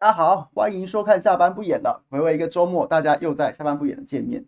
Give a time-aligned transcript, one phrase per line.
[0.00, 2.02] 大家好，欢迎收看下班不演了。
[2.08, 4.46] 回味一个周末，大家又在下班不演的见面。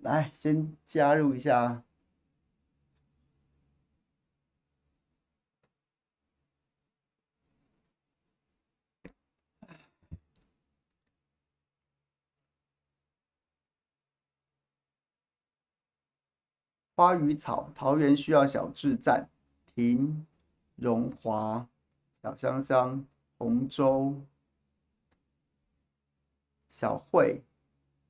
[0.00, 1.84] 来，先加入一下。
[16.96, 19.28] 花与草，桃园需要小智赞，
[19.72, 20.26] 婷
[20.74, 21.68] 荣华。
[22.24, 23.04] 小香香、
[23.36, 24.14] 洪州、
[26.70, 27.42] 小慧、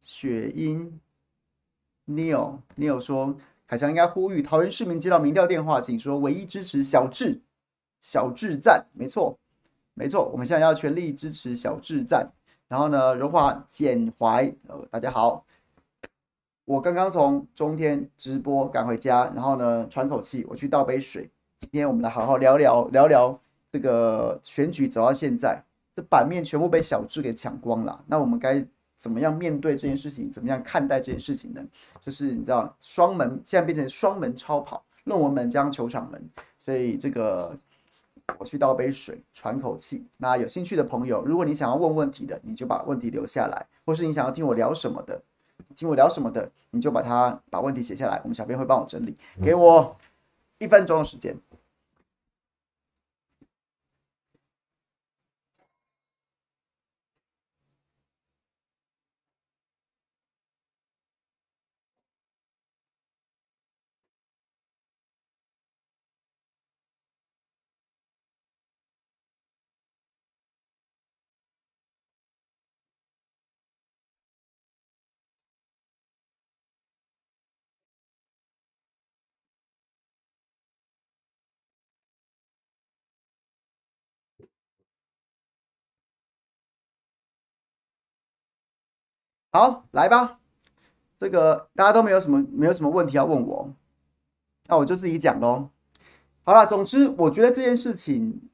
[0.01, 1.01] 雪英、
[2.07, 7.43] Neil、Neil 说：“凯翔应该呼吁桃园市民接到民调电话，请说唯一支持小智，
[8.01, 9.37] 小智赞，没错，
[9.95, 12.33] 没错，我们现在要全力支持小智赞。
[12.69, 15.45] 然后呢，荣华简怀，呃，大家好，
[16.67, 21.29] 我刚刚从中天直播赶回家，然后呢，喘口气，我去倒杯水。
[21.59, 23.37] 今天我们来好好聊聊聊聊。”
[23.75, 25.61] 这个选举走到现在，
[25.93, 28.05] 这版面全部被小智给抢光了。
[28.07, 28.65] 那我们该
[28.97, 30.31] 怎么样面对这件事情？
[30.31, 31.61] 怎么样看待这件事情呢？
[31.99, 36.25] 就是你知道，双门现在变成双门超跑，论文门将球场门。
[36.57, 37.53] 所以这个
[38.39, 40.07] 我去倒杯水，喘口气。
[40.19, 45.21] 那有兴趣的朋友，如果你想要问问题的，你就把问题留下来；或是你想要听我聊什么的，
[45.75, 49.17] 听我聊什么的，你就把它把问题写下来，我们小编会帮我整理。
[49.43, 49.97] 给我
[50.59, 51.37] 一分钟的时间。
[89.57, 90.41] 好，来吧，
[91.17, 93.73] 这个大家都没有什么没有什么问题要问我，
[94.67, 95.69] 那我就自己讲喽。
[96.43, 98.51] 好了，总之我觉得这件事情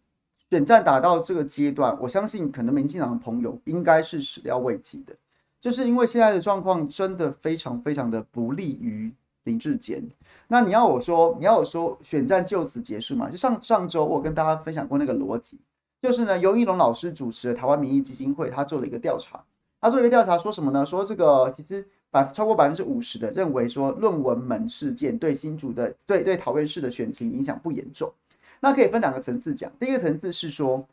[0.50, 5.16] 选战打到这个阶段，我相信可能民进党的朋友应该是始料未及的，
[5.59, 9.11] 就是因为现在的状况真的非常非常的不利于
[9.44, 10.06] 林志坚。
[10.49, 13.31] 那你要我说，你要我说选战就此结束嘛？
[13.31, 15.59] 就上上周我跟大家分享过那个逻辑，
[16.03, 19.43] 就是呢，尤一龙老师主持的台湾民意基金会，他做了一个调查。
[19.81, 20.85] 他做一个调查，说什么呢？
[20.85, 28.13] 说这个其实百超过百分之五十的认为说论文门事件对新竹的对对桃园市的选情影响不严重。
[28.61, 29.73] 那可以分两个层次讲。
[29.81, 30.87] 第一个层次是说，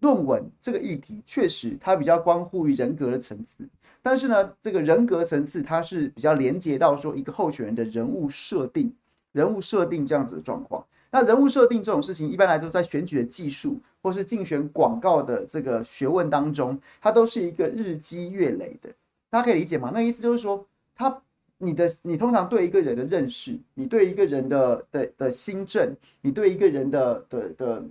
[0.00, 3.68] 论文这个议题确实它比较关乎于人格的层次，
[4.00, 8.94] 但是呢，这个人格层次它是比较连接到说一个候选人的人物设定、
[9.32, 10.86] 人物设定这样子的状况。
[11.10, 18.88] 那人物设定这种事情，一般来说在选举的技术或是竞选广告的这个学问当中，它都是一个日积月累的。
[19.28, 19.90] 大家可以理解吗？
[19.92, 21.20] 那意思就是说，他
[21.58, 27.84] 你的你通常对一个人的认识，你对一个人的的的心政，你对一个人的的的，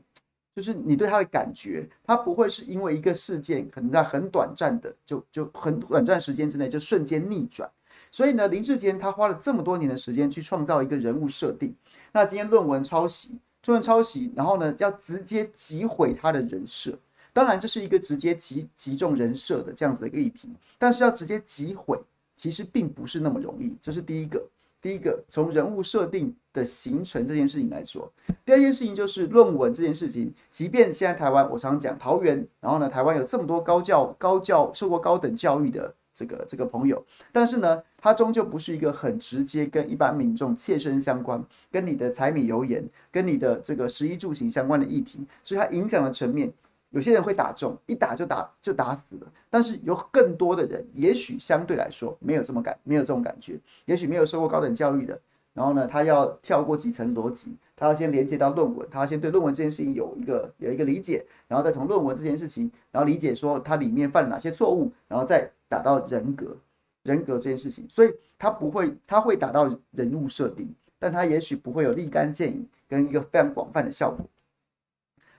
[0.56, 7.70] 就是你对他的感觉，他不会是因为一个事件可能在很短暂的就就很短暂时间之内就瞬间逆转。
[8.12, 11.74] 所以呢，林志坚他花了这么多年的时间去创造一个人物设定。
[12.12, 16.98] 那今天论文抄袭，论文抄袭，然后呢，要直接击毁他的人设。
[17.32, 20.50] 当然，这是一个直接击击中人设的这样子的一个议题。
[20.78, 22.00] 但是要直接击毁，
[22.36, 23.76] 其实并不是那么容易。
[23.82, 24.44] 这是第一个。
[24.82, 28.10] 第一个，从人物设定的形成这件事情来说，
[28.46, 30.34] 第二件事情就是论文这件事情。
[30.50, 35.94] 即便现在台湾，我常讲桃园，然后呢，台湾有这么多高教、高教受过高等教育的。
[36.20, 37.02] 这个这个朋友，
[37.32, 46.52] 但是呢，他终究不是一个很直接跟一般民众切身相关，跟你的柴米油盐，跟你的这个食衣住行相关的议题，所以它影响的层面，
[46.90, 49.32] 有些人会打中，一打就打就打死了。
[49.50, 55.18] 但是有更多的人，也许相对来说没有这么感，没有这种感觉，也许没有受过高等教育的，
[55.54, 65.50] 然后呢，他要跳过几层逻辑，他要先连接到论文，他要先对论文这件事情有一个有一个理解，然后再从论文这件事情，然后理解说他里面犯了哪些错误，然后再。
[65.72, 66.58] 打到人格，
[67.04, 70.68] 人格这件事情，所以他不会，他会打到人物设定，
[70.98, 74.26] 但他也许不会有立竿见影跟一个非常广泛的效果。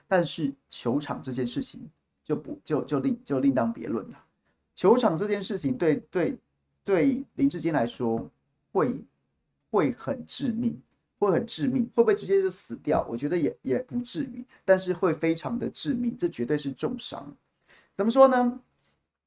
[0.07, 1.81] 但是球场这件事情
[2.23, 4.23] 就不就就另就另当别论了。
[4.73, 6.37] 球场这件事情对对
[6.85, 8.25] 对林志坚来说
[8.71, 8.95] 会
[9.71, 10.79] 会很致命，
[11.17, 13.03] 会很致命，会不会直接就死掉？
[13.09, 17.35] 我觉得也也不至于，但是会非常的致命，这绝对是重伤。
[17.93, 18.59] 怎么说呢？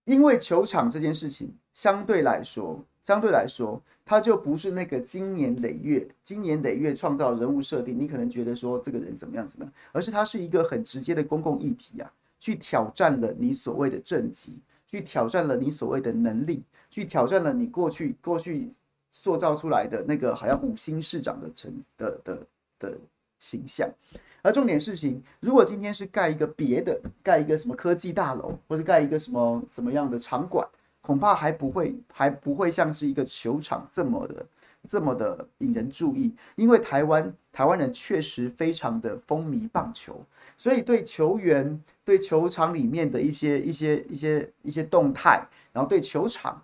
[0.04, 7.98] 因为球场这件事情相对来说，相对来说，它就不是那个经年累月、经年累月创造人物设定。
[7.98, 18.68] 你可能觉得说这个人怎么样怎么样，而是它是一个很直接的公共议题啊，去挑战了你所谓的政绩，去挑战了你所谓的能力，去挑战了你过去过去
[19.14, 22.46] 塑造出来的那个好像五星市长的成的的
[22.80, 22.98] 的，
[23.38, 23.88] 形象。
[24.42, 30.66] 而重点事情，如果今天是盖一个别的，盖一个什么科技大楼，或者盖一个什么什么样的场馆，
[31.00, 34.44] 恐怕还不会，还不会像是一个球场这么的，
[34.88, 36.34] 这么的引人注意。
[36.56, 40.20] 因为台湾台湾人确实非常的风靡棒球，
[40.56, 46.60] 所以对球员、对球场里面的一些一些一些一些动态，然后对球场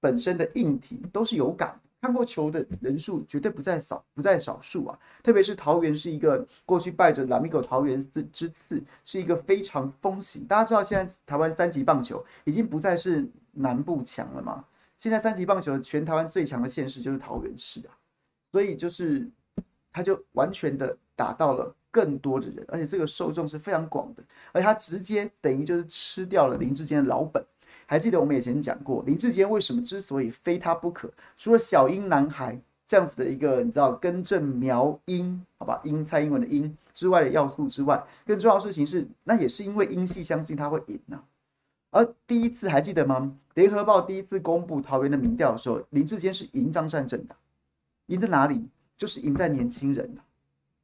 [0.00, 1.80] 本身的硬体都是有感。
[2.02, 4.98] 看过球的人数绝对不在少，不在少数啊！
[5.22, 10.44] 特别是桃园是一个过去拜着 Lamigo 桃园之之赐，是一个非常风行。
[10.44, 14.64] 大家知道现在台湾三级棒球已经不再是南部强了吗？
[14.98, 17.94] 现在三级棒球全台湾最强的县市就是桃园市啊，
[18.50, 19.30] 所以就是
[19.92, 27.40] 他就完全的打到了更多的人，而且这个受众是非常广的，而且他直接等于就是吃掉了林志坚的老本。
[27.92, 31.12] 还记得我们以前讲过，林志坚为什么之所以非他不可？
[31.36, 41.22] 除了小英男孩这样子的一个你知道根正苗英，好吧，英蔡英文的英之外的要素之外，更重要的事情是，那也是因为英系相信他会赢呢、
[41.90, 43.36] 而第一次还记得吗？
[43.52, 47.36] 联合报第一次公布桃园的民调的时候，林志坚是赢张善政的，
[48.06, 48.70] 赢在哪里？
[48.96, 50.24] 就是赢在年轻人、啊、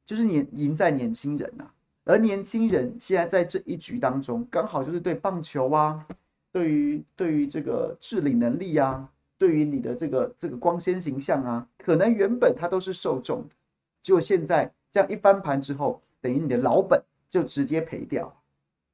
[0.05, 1.73] 就是年赢在年轻人呐、啊。
[2.03, 6.05] 而年轻人现在在这一局当中，刚好就是对棒球啊。
[6.51, 9.07] 对于对于这个治理能力啊，
[9.37, 13.55] 对于你的这个这个光鲜形象啊，可能原本它都是受众的，
[14.01, 18.35] 结果现在这样一翻盘之后，等于你的老本就直接赔掉。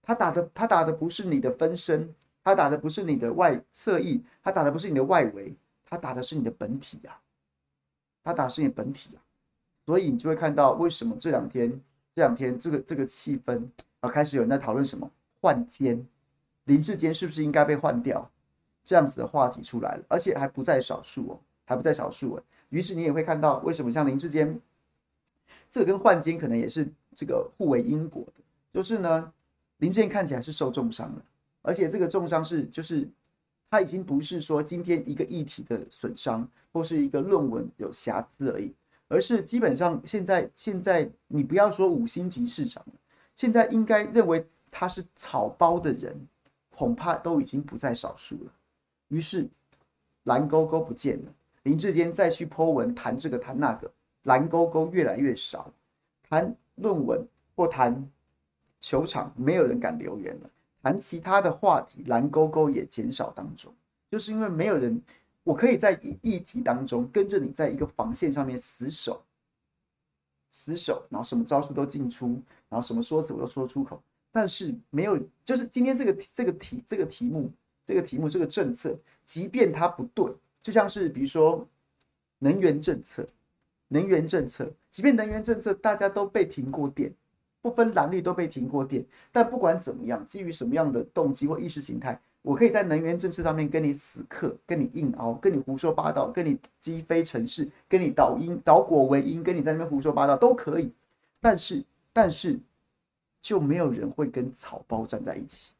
[0.03, 2.13] 他打的他打的不是你的分身，
[2.43, 5.55] 他打的不是你的外侧翼，他打的不是你的外围，
[5.85, 7.21] 他打的是你的本体呀、啊，
[8.23, 9.23] 他打的是你本体啊，
[9.85, 11.71] 所以你就会看到为什么这两天
[12.13, 13.63] 这两天这个这个气氛
[14.01, 15.09] 啊，开始有人在讨论什么
[15.39, 16.05] 换肩。
[16.65, 18.29] 林志坚是不是应该被换掉？
[18.83, 22.44] 这样子的话题出来了，而且还不在少数哦，还不在少数哦。
[22.69, 24.59] 于是你也会看到，为什么像林志坚，
[25.71, 28.44] 这跟换肩可能也是这个互为因果的。
[28.71, 29.33] 就是呢，
[29.77, 31.25] 林志坚看起来是受重伤了，
[31.63, 33.09] 而且这个重伤是就是
[33.71, 38.71] 他已经不是说今天一个议题的损伤，或是一个论文有瑕疵而已，
[39.07, 42.85] 而是基本上现在现在你不要说五星级市场，
[43.35, 46.27] 现在应该认为他是草包的人。
[46.75, 48.51] 恐怕都已经不在少数了。
[49.07, 49.48] 于是
[50.24, 51.33] 蓝勾勾不见了。
[51.63, 53.92] 林志坚再去 po 文谈这个谈那个，
[54.24, 55.72] 蓝勾勾越来越少。
[56.27, 57.25] 谈论文
[57.56, 58.07] 或谈
[58.81, 60.50] 球场，没有人敢留言了。
[60.83, 63.74] 谈其他的话题，蓝勾勾也减少当中，
[64.12, 65.01] 就是因为没有人，
[65.44, 69.24] 我可以在议议题当中跟着你在一个防线上面死守，
[70.50, 72.27] 死守，然后什么招数都进出，
[72.70, 74.01] 然后什么说辞我都说出口。
[74.36, 77.50] 但是没有，就是今天这个这个题这个题目
[77.86, 80.30] 这个题目这个政策，即便它不对，
[80.62, 81.65] 就像是比如说
[82.39, 83.25] 能源政策，
[83.88, 87.13] 能源政策，即便能源政策大家都被停过电，
[87.62, 100.92] 不分蓝绿都被停过电，但不管怎么样，基于什么样的动机或意识形态，我可以在能源政策上面跟你死磕，跟你硬熬，跟你胡说八道，跟你击飞城市，跟你倒因倒果为因，跟你在那边胡说八道都可以，
[101.39, 102.60] 但是但是。
[103.45, 105.75] 就没有人会跟草包站在一起，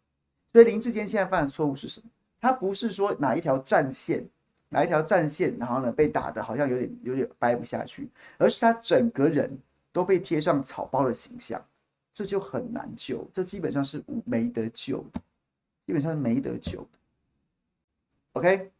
[0.54, 2.08] 所以林志坚现在犯的错误是什么？
[2.40, 4.24] 他不是说哪一条战线，
[4.70, 8.08] 哪一条战线，然后呢被打得好像有点有点掰不下去，
[8.38, 9.58] 而是他整个人
[9.92, 11.60] 都被贴上草包的形象，
[12.14, 15.20] 这就很难救，这基本上是没得救的，
[15.88, 16.88] 基本上是没得救的。
[18.34, 18.72] OK，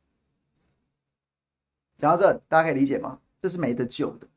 [1.98, 3.20] 讲到这，大家可以理解吗？
[3.42, 4.28] 这是没得救的，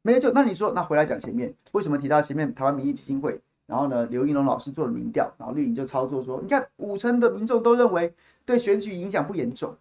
[0.00, 0.32] 没得救。
[0.32, 3.38] 那你说，那回来讲前面，为什么提到前面台湾民意基金会？
[3.66, 8.12] 然后呢，刘应龙老师做了民调，然后绿营就操作说：“你看，五成的民众都认为
[8.44, 9.76] 对选举影响不严重。”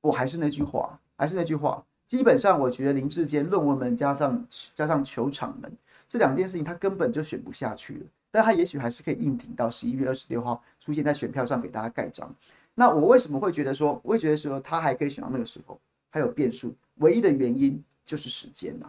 [0.00, 5.70] 我还是那句话，还是那句话，基本上我觉得林志坚论文门加上加上球场门
[6.08, 8.00] 这两件事情，他根本就选不下去了。
[8.30, 12.34] 但他也许还是可以硬挺到十一月二十六号出现在选票上给大家盖章。
[12.74, 15.78] 那我为什么会觉得说，我会觉得说他还可以选到那个时候，
[16.10, 18.86] 还有变数，唯一的原因就是时间呐、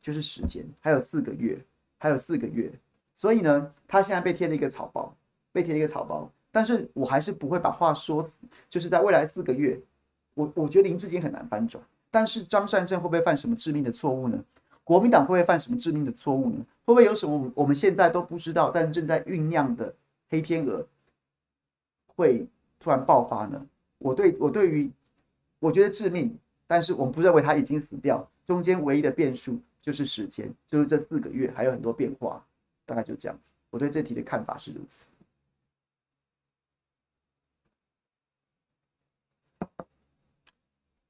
[0.00, 1.58] 就是时间，还有四个月，
[1.98, 2.70] 还有四个月，
[3.14, 5.14] 所以呢，他现在被贴了一个草包，
[5.52, 8.30] 被贴了一个草包，但是我还是不会把话说死，
[8.68, 9.80] 就是在未来四个月，
[10.34, 14.42] 我我觉得林志坚很难翻转，但是张善政会不会犯什么致命的错误呢？
[14.84, 16.64] 国民党会不会犯什么致命的错误呢？
[16.84, 19.94] 会不会有什么我们现在都不知道，但是正在酝酿的
[20.28, 20.86] 黑天鹅
[22.16, 22.46] 会？
[22.80, 23.64] 突然爆发呢？
[23.98, 24.90] 我对我对于
[25.60, 28.28] 我觉得致命，但是我们不认为他已经死掉。
[28.44, 32.44] 中间唯一的变数就是时间，就是这四个月还有很多变化，
[32.84, 33.50] 大概就这样子。
[33.70, 35.06] 我对这题的看法是如此。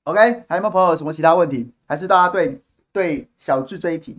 [0.04, 1.70] OK，还有没有朋友有什么其他问题？
[1.86, 2.60] 还是大家对
[2.92, 4.12] 对小智这一题？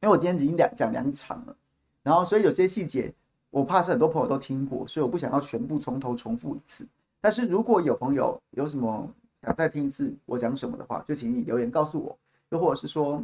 [0.00, 1.56] 因为我今天已经两讲两场了，
[2.02, 3.12] 然后所以有些细节。
[3.52, 6.86] 我怕是很多朋友都听过，所以我不想要全部从头重复一次。
[7.20, 12.16] 但是如果有朋友有什么想再听一次我讲什么的话，就请你留言告诉我。
[12.50, 13.20] 又或者是说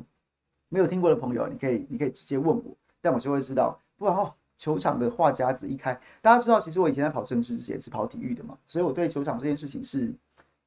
[0.69, 3.81] 没有听过的朋友，你可以你可以直接问我，这样我就会知道。
[3.97, 10.13] 不然哦，球场的话匣子一开，大家知道，其实我以前在跑政治之前是跑体育的嘛，所以我对球场这件事情是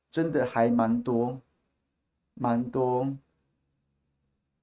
[0.10, 1.38] 真的还蛮多、
[2.36, 3.14] 蛮多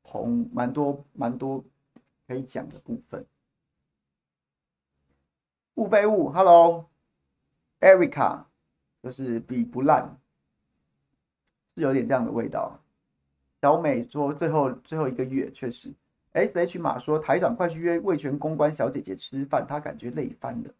[0.02, 1.62] 同蛮多蛮多
[2.26, 3.26] 可以讲的部分。
[5.74, 6.84] 雾被雾，Hello，Erica，
[9.02, 10.18] 就是比不烂，
[11.74, 12.80] 是有点这样的味道。
[13.60, 15.92] 小美说最后最后一个月确实
[16.36, 20.70] ，SH 马说台长快去约味全公关小姐姐吃饭，他感觉累翻了。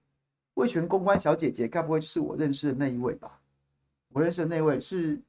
[0.54, 3.40] 味全公关小姐姐该不会是我认识的那一位吧？
[4.10, 5.20] 我认识的那位是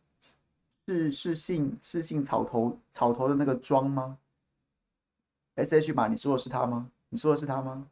[0.85, 4.17] 是是姓是姓草头草头的那个庄吗
[5.55, 6.89] ？SH 马，你说的是他吗？
[7.09, 7.87] 你说的是他吗？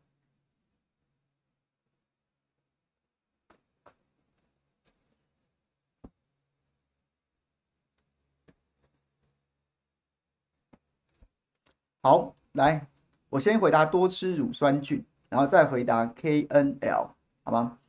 [12.06, 12.86] 好，来，
[13.32, 17.08] 我先回答多吃乳酸菌，然后再回答 KNL，
[17.42, 17.80] 好吗？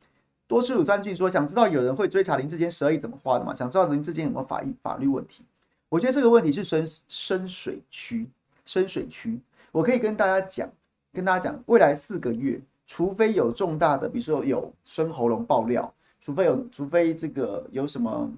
[0.46, 3.52] 多吃乳酸菌说，想知道有人会追查林志坚十二亿怎么花的吗？
[3.52, 5.44] 想知道林志坚有没有法律法律问题？
[5.90, 8.26] 我觉得这个问题是深深水区，
[8.64, 9.38] 深水区。
[9.70, 10.66] 我可以跟大家讲，
[11.12, 18.32] 跟大家讲，未来四个月，除非有重大的，比如说有生喉咙爆料，除非有，除非这个有什么，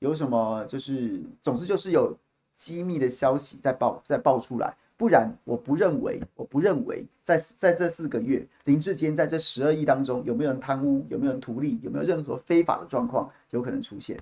[0.00, 2.18] 有什么，就是总之就是有
[2.52, 4.76] 机密的消息在爆，在爆出来。
[4.96, 14.16] 不然，我不认为，我不认为在在这四个月，林志坚在这十二亿当中有没有人贪污，有没有人图利，有没有任何非法的状况有可能出现？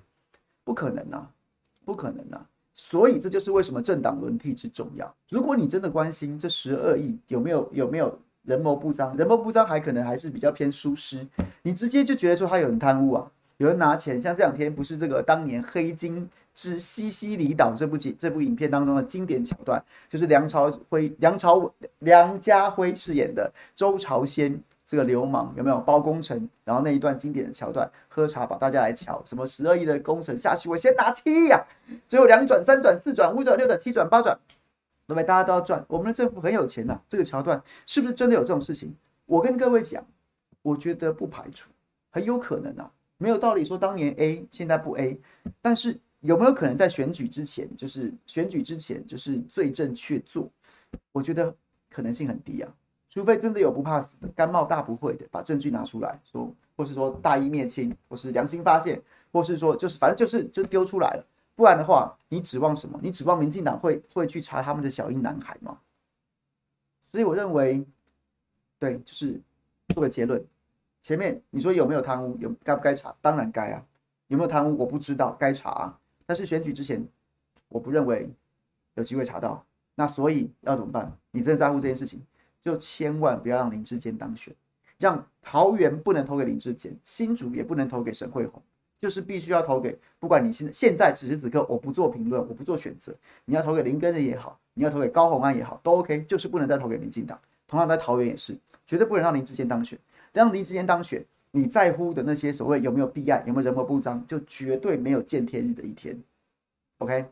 [0.65, 1.31] 不可能啊，
[1.85, 2.49] 不可能啊！
[2.75, 5.15] 所以这就是为什么政党轮替之重要。
[5.29, 11.27] 如果你真的关心这十二亿有没有有没有人谋不臧，人谋不臧还可能还是比较偏疏失，
[11.65, 16.31] 你直接就觉得说他有人贪污啊，有人拿钱，像这两天不是这个当年黑金。
[16.55, 26.49] 之西西里岛这部剧这部影片当中的经典桥段，就是梁朝辉、梁朝梁家辉饰演的周朝先这个流氓有没有包工程？
[26.65, 31.65] 然后那一段经典的桥段，喝茶把大家来瞧，什么十二亿的工程下去，我先拿七亿呀，
[32.07, 34.39] 最后两转、三转、四转、五转、六转、七转、八转，
[35.07, 35.25] 对不对？
[35.25, 37.01] 大家都要赚，我们的政府很有钱呐。
[37.09, 38.95] 这个桥段是不是真的有这种事情？
[39.25, 40.05] 我跟各位讲，
[40.61, 41.71] 我觉得不排除，
[42.11, 45.19] 很有可能啊，没有道理说当年 A 现在不 A，
[45.63, 45.99] 但是。
[46.23, 50.49] 有没有可能在选举之前，就是选举之前，就是罪证确凿？
[51.13, 51.55] 我觉得
[51.91, 52.73] 可能性很低啊，
[53.11, 59.03] 除非真的有不怕死的，甘冒大不讳的把证据拿出来说，或是说大义灭亲，或是良心发现，
[59.33, 62.99] 或是说就是反正就是就丢出来了，不然的话，你指望什么？
[63.03, 65.79] 你指望民进党会会去查他们的小英男孩吗？
[67.11, 67.85] 所以我认为，
[68.79, 69.41] 对，就是
[69.89, 70.43] 做个结论。
[71.03, 73.15] 前面你说有没有贪污，有该不该查？
[73.21, 73.85] 当然该啊。
[74.29, 74.79] 有没有贪污？
[74.79, 75.99] 我不知道，该查啊。
[76.27, 77.07] 但是选举之前，
[77.69, 78.31] 我不认为
[78.95, 79.65] 有机会查到。
[79.95, 81.13] 那所以要怎么办？
[81.33, 82.21] 你真的在乎这件事情，
[82.63, 84.55] 就千万不要让林志坚当选，
[84.99, 88.63] 让桃园不能投给林志坚，新竹也不能投给沈慧虹，
[88.99, 89.99] 就是必须要投给。
[90.19, 93.15] 不管你现在现在此时此刻，我不做评论，我不做选择。
[93.45, 97.39] 你要投给林根仁也好，你要投给高虹安也好，都 OK，就是不能再投给民进党。
[97.69, 99.99] 同样在桃园也是，绝对不能让林志坚当选。
[100.33, 101.23] 让林志坚当选。
[101.53, 106.23] 你在乎的那些所谓有没有弊案，有没有人谋不臧，就绝对没有见天日的一天。
[106.99, 107.27] OK。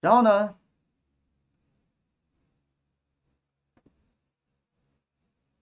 [0.00, 0.54] 然后呢，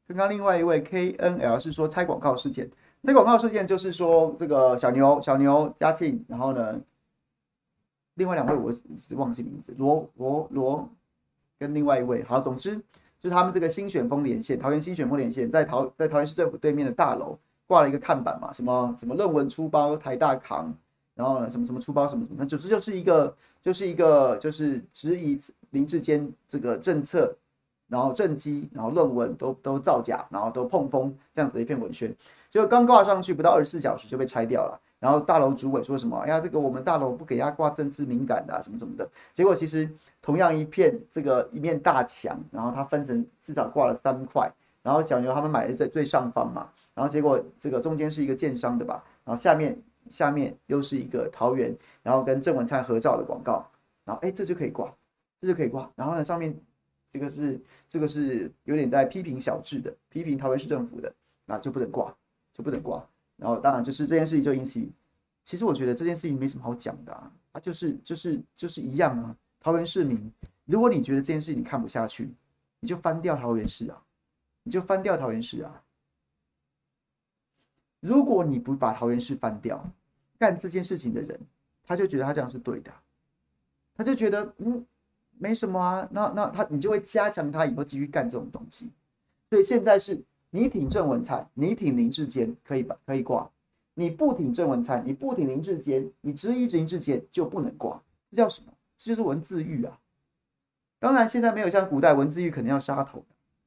[0.07, 2.71] 刚刚另外一位 KNL 是说拆广告事件，
[3.03, 6.81] 拆广告事件就是说这个小牛小牛嘉庆，然后呢？
[8.19, 10.89] 另外两位我是忘记名字，罗罗罗
[11.59, 12.23] 跟另外一位。
[12.25, 12.77] 好，总之
[13.19, 20.75] 就是他们这个新选风连线，桃园新选风连线在桃在桃园市政府对面的大楼挂了一个看板嘛，什么什么论文出包台大扛，
[21.15, 27.35] 然后呢什么什么出包什么什么，总之就是一个就是一个就是质疑林志坚这个政策。
[27.91, 32.15] 然后政绩，然后论文都都造假，然后都碰风，这样子的一篇文宣，
[32.51, 34.79] 结果刚挂上去不到二十四小时就被拆掉了。
[34.99, 36.17] 然后大楼主委说什么？
[36.19, 39.09] 哎呀，这个我们大楼不给他挂政治敏感的啊，什么什么的。
[39.33, 39.89] 结果其实
[40.21, 44.51] 同样一片这个一面大墙，然后它分成至少挂了三块。
[44.83, 49.77] 然后小牛他们买的最最上方嘛，然后结果这个中间是一个建商的吧，然后下面
[50.09, 53.67] 下面又是一个桃园，然后跟郑文灿合照的广告，
[54.05, 54.93] 然后哎这就可以挂，
[55.41, 55.91] 这就可以挂。
[55.95, 56.57] 然后呢上面。
[57.11, 61.11] 这个是这个是有点在批评小智的，批评桃园市政府的，
[61.47, 62.15] 那就不能挂，
[62.53, 63.03] 就不能挂。
[63.39, 64.93] 然后当然就是这件事情就引起，
[65.43, 69.35] 其实我觉得这件事情没什么好讲的啊，啊就是就是就是一样啊。
[69.61, 70.31] 桃园市民，
[70.67, 72.31] 如果你觉得这件事情你看不下去，
[72.81, 74.03] 你就翻掉桃园市啊，
[74.63, 75.83] 你就翻掉桃园市啊。
[78.01, 79.83] 如果你不把桃园市翻掉，
[80.39, 81.41] 干这件事情的人，
[81.87, 82.93] 他就觉得他这样是对的，
[83.97, 84.85] 他就觉得嗯。
[85.41, 88.91] 没什么啊，那那他你就会加强他以后继续干这种东西。
[89.49, 92.97] 所以现在是你挺郑文灿，你挺林志坚，可以吧？
[93.07, 93.51] 可以挂。
[93.95, 98.03] 你不挺郑文灿，你不挺林志坚，你质疑林志坚就不能挂。
[98.31, 98.73] 这叫什么？
[98.97, 99.99] 这就是文字狱啊。
[100.99, 103.25] 当然现在没有像古代文字狱可能要杀头，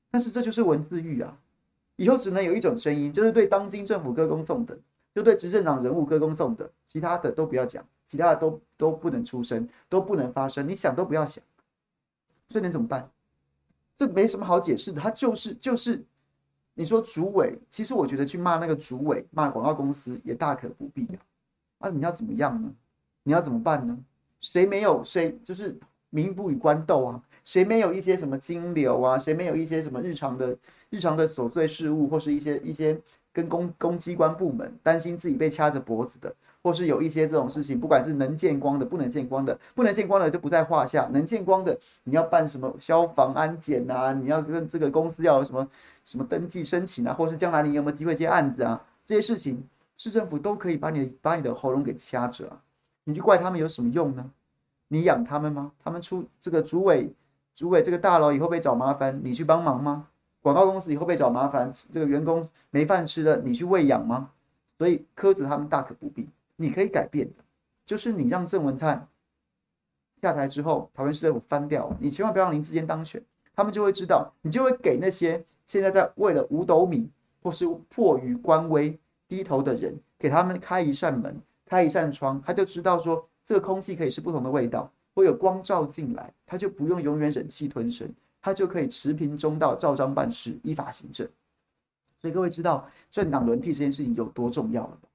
[0.10, 1.38] 但是这就是文字狱啊。
[1.98, 4.78] 以后只能有一种声音，就是对当今政府歌功颂德，
[5.14, 11.44] 就对执政党人物歌功颂德，其他的都不要讲，其他的都都不能出声，都不能发声，你想都不要想。
[12.50, 13.10] 所以能怎么办？
[13.96, 16.04] 这没什么好解释的，他就是就是，
[16.74, 21.20] 你说主委，其实我觉得去骂那个主委，骂广告公司也大可不必啊。
[21.80, 22.72] 啊，你要怎么样呢？
[23.24, 23.98] 你要怎么办呢？
[24.40, 25.78] 谁没有谁就是
[26.10, 27.22] 民不与官斗啊？
[27.44, 29.20] 谁没有一些什么金流啊？
[29.20, 30.58] 谁没有一些什么日常的
[30.90, 33.00] 日常的琐碎事务，或是一些一些
[33.34, 36.34] 跟公公机关部门担心自己被掐着脖子的？
[36.64, 41.10] 或是有一些这种事情，不管是能见光的、不能见光的，不能见光的就不在话下。
[41.12, 44.14] 能见光的，你要办什么消防安检啊？
[44.14, 45.68] 你要跟这个公司要什么
[46.06, 47.14] 什么登记申请啊？
[47.14, 48.84] 或是将来你有没有机会接案子啊？
[49.04, 52.62] 这些事情，市政府都可以把你把你的喉咙给掐着啊！
[53.06, 54.30] 你去怪他们有什么用呢？
[54.90, 55.72] 你养他们吗？
[55.84, 57.12] 他们出这个主委，
[57.56, 60.08] 主委这个大楼以后被找麻烦，你去帮忙吗？
[60.42, 64.30] 广告公司以后被找麻烦，这个员工没饭吃了，你去喂养吗？
[64.78, 66.30] 所以苛责他们大可不必。
[66.62, 67.44] 你可以改变的，
[67.86, 69.08] 就是你让郑文灿
[70.22, 73.22] 下台之后，桃园市政府翻掉，你千万不要让林志坚当选，
[73.56, 77.10] 他们就会知道，你就会给那些现在在为了五斗米
[77.42, 78.98] 或是迫于官威
[79.28, 88.08] 低头的人，给他们开一扇门，开一扇窗，他就知道说这个空气可以是不同的味道，会有光照进来，他就不用永远忍气吞声，
[88.42, 91.28] 他就可以持平中道，照章办事，依法行政。
[92.20, 95.10] 所以各位知道政党轮替这件事情有多重要了吧？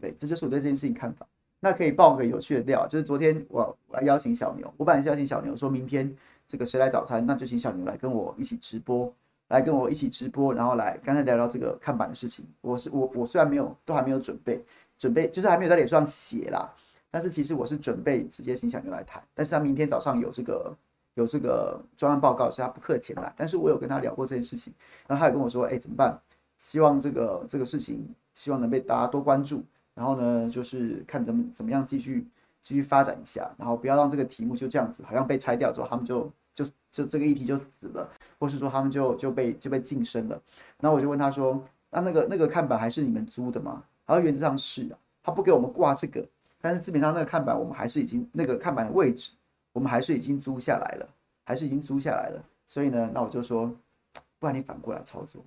[0.00, 1.26] 对，这就是我对这件事情看法。
[1.60, 6.14] 那可以爆个有趣的料，就是昨天我我来邀请小牛，我本来是邀请小牛说，明天
[6.46, 9.10] 这个谁来早餐，那就请小牛来跟我一起直播，
[9.48, 12.44] 来跟我一起直播，然后来刚才聊聊这个看板的事情。
[12.60, 14.62] 我是我我虽然没有都还没有准备
[14.98, 16.70] 准备，就是还没有在脸上写啦，
[17.10, 19.22] 但是其实我是准备直接请小牛来谈。
[19.32, 20.76] 但是他明天早上有这个
[21.14, 23.32] 有这个专案报告，所以他不客前来。
[23.38, 24.70] 但是我有跟他聊过这件事情，
[25.06, 26.20] 然后他也跟我说，哎，怎么办？
[26.58, 29.64] 希望这个这个事情，希望能被大家多关注。
[29.94, 32.26] 然后呢，就是看怎么怎么样继续
[32.62, 40.40] 继续发展一下，然后不要让这个题目就这样子，好像被拆掉之后，他们就就就这个议题就死了，或是说他们就就被就被晋升了。
[40.80, 46.26] 然后我就问他说：“那那个那个看板还是你们租的吗？”他说：“原则上是啊，他不给我们挂这个，
[46.60, 49.30] 但是基本上那个看板我们还是已经那个看板的位置，
[49.72, 51.08] 我们还是已经租下来了，
[51.44, 52.44] 还是已经租下来了。
[52.66, 53.72] 所以呢，那我就说，
[54.40, 55.40] 不然你反过来操作，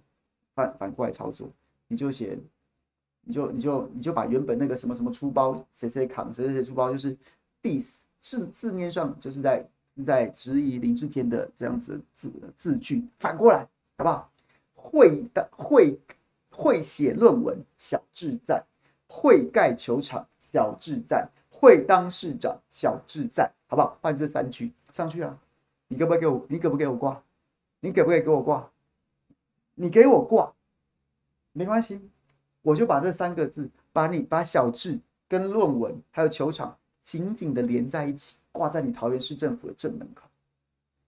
[0.56, 1.50] 反反过来操作，
[1.90, 2.40] 你就写。”
[3.28, 7.16] 你就你就你就把原本那个什么什么出包谁谁扛谁谁谁出包，就是
[7.62, 9.68] diss 字字面上就是在
[10.06, 14.32] 在质疑林志坚的这样子字字句，反过来好不好？
[14.74, 16.00] 会的会
[16.50, 18.64] 会写论文小智赞，
[19.08, 23.98] 会盖球场小智赞，会当市长小智赞，好不好？
[24.02, 25.38] 换这三句上去啊！
[25.90, 26.46] 你可不可以给我？
[26.48, 27.22] 你可不可以给我挂？
[27.82, 28.72] 你可不可以给我挂？
[29.76, 30.54] 你给我挂，
[31.52, 32.10] 没关系。
[32.68, 40.24] 我就把这三个字，把你把小智跟论文还有球场紧紧的连在一起，挂在你桃园市政府的正门口。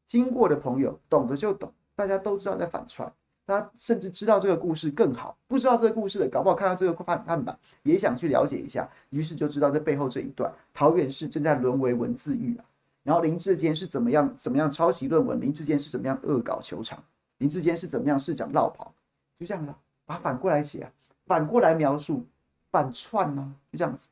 [0.07, 3.11] 经过的朋友懂得就懂，大家都知道在反串，
[3.45, 12.63] 大家甚至知道这个故事更好，不知道这个故事的，搞不好看到这个判判板也想去了解一下，于是就知道这背后这一段，桃园市正在沦为文字狱啊。
[13.03, 17.03] 然后林志坚是怎么样怎么样抄袭论文，林志坚是怎么样恶搞球场，
[17.39, 18.93] 林志坚是怎么样市长落跑，
[19.37, 19.73] 就这样子，
[20.05, 20.91] 把反过来写啊，
[21.29, 22.25] 反过来描述，
[22.71, 24.07] 反串呢、啊，就这样子。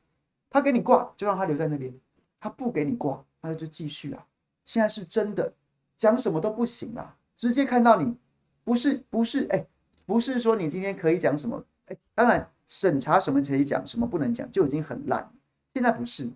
[0.48, 1.92] 他给你挂，就让他留在那边；
[2.38, 4.24] 他不给你挂，那就继续啊。
[4.64, 5.52] 现在是真的，
[5.96, 8.16] 讲什么都不行了，直接看到你。
[8.62, 9.66] 不是不是哎，
[10.06, 15.28] 不是说你今天可以讲什么哎，当然审查什么可以讲，什么不能讲就已经很烂。
[15.74, 16.30] 现在不是，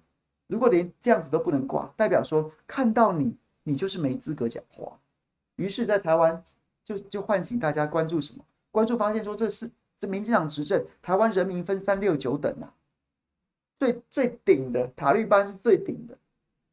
[0.49, 4.99] 如果连这样子都不能挂，代表说看到你，你就是没资格讲话。
[5.57, 6.43] 于是，在台湾
[6.83, 8.45] 就就唤醒大家关注什么？
[8.73, 9.71] 关注发现说这是
[10.03, 12.75] 这民进党执政，台湾人民分三六九等啊，
[13.79, 16.19] 最最顶的塔利班是最顶的，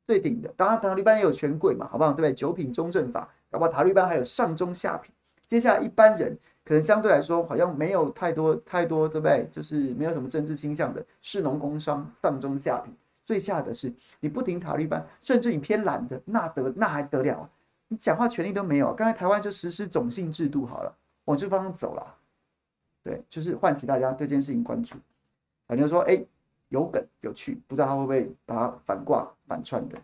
[0.08, 0.52] 最顶的。
[0.58, 2.10] 当然塔利班也有权贵嘛，好不好？
[2.12, 2.34] 对不对？
[2.34, 5.13] 九品中正法，搞不好塔利班还有上中下品。
[5.46, 9.48] 接下来一般人可能相对来说好像没有太多太多，对不对？
[9.52, 12.92] 就是没有什么政治倾向的，士农工商上中下品，
[13.24, 17.48] 最下的是你不听塔利班，甚至你偏懒的，那得那还得了？
[17.89, 18.92] 你讲话权利都没有。
[18.96, 20.92] 刚才台湾就实施种姓制度好了，
[21.26, 22.15] 往这方向走了。
[23.03, 24.95] 对，就是唤起大家对这件事情关注。
[25.67, 26.23] 小牛说：“哎，
[26.69, 30.01] 有梗有趣，不知道他会不会把它反挂反串的。”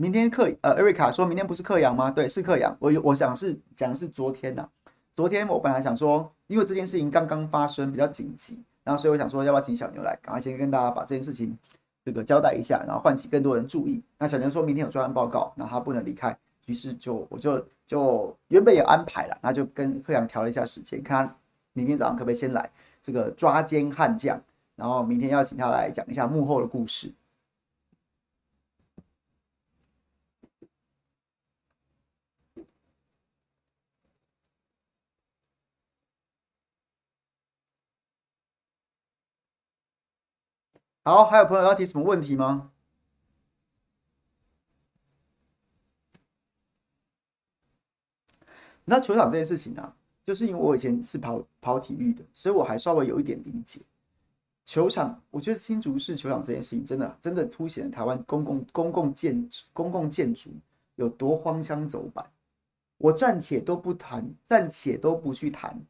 [0.00, 2.08] 明天克呃，艾瑞卡说明天不是克阳吗？
[2.08, 2.72] 对，是克阳。
[2.78, 4.68] 我有我想是讲的是昨天呐、
[5.12, 11.58] 昨天我本来想说，因为这件事情刚刚发生，比较紧急，然后所以我想说，要不要请小牛来，赶快先跟大家把这件事情
[12.04, 14.00] 这个交代一下，然后唤起更多人注意。
[14.20, 21.34] 那小牛说明天有专案报告，那他不能离开，于是就我就就原本也安排了，那就跟克阳调了一下时间，看他
[21.72, 22.70] 明天早上可不可以先来
[23.02, 24.40] 这个抓奸悍将，
[24.76, 27.10] 然后明天要请他来讲一下幕后的故事。
[41.08, 42.70] 好，还有朋友要提什么问题吗？
[48.84, 53.80] 那球场这件事情啊，就是因为我以前是跑跑体育的，所以我还稍微有一点理解。
[54.66, 60.50] 球场，我觉得新竹市球场这件事情，真的真的凸显了台湾公共公共建筑公共建筑
[60.96, 62.30] 有多荒腔走板。
[62.98, 65.80] 我暂且都不谈，暂且都不去谈，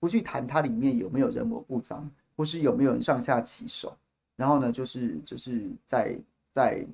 [0.00, 3.96] 不去谈它里面有没有人我不脏，或是有没有人上下其手。
[4.38, 6.16] 然后呢，就是就是在
[6.54, 6.86] 在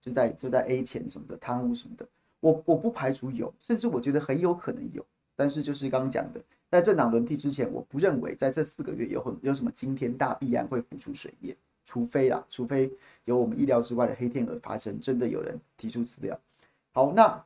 [0.00, 2.06] 就在就在 A 钱什么的贪污什么的，
[2.38, 5.04] 我我不排除有，甚至我觉得很有可能有。
[5.34, 12.88] 但是就是刚刚讲的，在政党轮替之前，我不认为在这四个月有很有什么惊天大必然会浮出水面，除非啦，除非
[13.24, 16.38] 有我们意料之外的黑天鹅发生，真的有人提出资料。
[16.92, 17.44] 好，那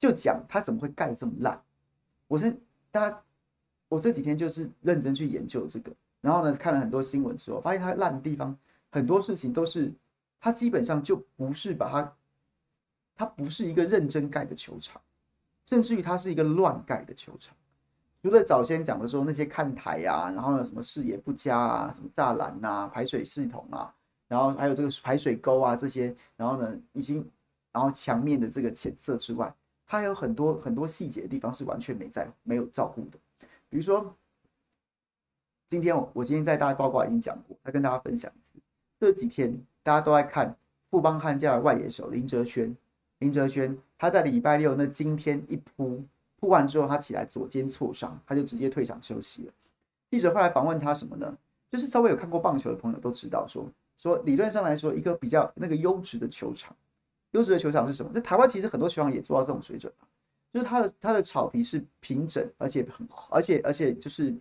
[0.00, 1.62] 就讲他怎么会盖得这么烂。
[2.26, 2.52] 我是
[2.90, 3.22] 大家，
[3.88, 8.58] 我这几天就是认真去研究这个，然后呢，看了很多新闻之后，发现它烂的地方。
[8.90, 9.92] 很多事情都是，
[10.40, 12.16] 它基本上就不是把它，
[13.14, 15.00] 它不是一个认真盖的球场，
[15.66, 17.56] 甚至于它是一个乱盖的球场。
[18.22, 23.94] 除了早先讲的时候那些看台啊，然后呢什么视野不佳啊，什么栅栏啊、排水系统啊，
[24.28, 27.26] 然后还有这个排水沟啊这些，然后呢已经，
[27.72, 29.54] 然后墙面的这个浅色之外，
[29.86, 33.18] 它还有很多很多细节的地方是完全没在没有照顾的，
[33.70, 34.14] 比如说，
[35.66, 38.30] 今天我我今天在大报告已经讲过，再跟大家分享。
[39.00, 39.50] 这几天
[39.82, 40.54] 大家都在看
[40.90, 42.76] 富邦悍将的外野手林哲瑄，
[43.20, 46.04] 林哲瑄他在礼拜六那今天一扑
[46.38, 49.52] 扑完之后，他起来左肩挫伤，他就直接退场休息了。
[50.10, 51.34] 记者后来访问他什么呢？
[51.70, 53.64] 就是稍微有看过棒球的朋友都知道说，
[53.96, 56.76] 说说理论上来说，一个比较那个优质的球场，
[57.30, 58.12] 优质的球场是什么？
[58.12, 59.90] 在台湾其实很多球场也做到这种水准，
[60.52, 64.34] 就是它的它的草皮是平整，而且很而且而且就是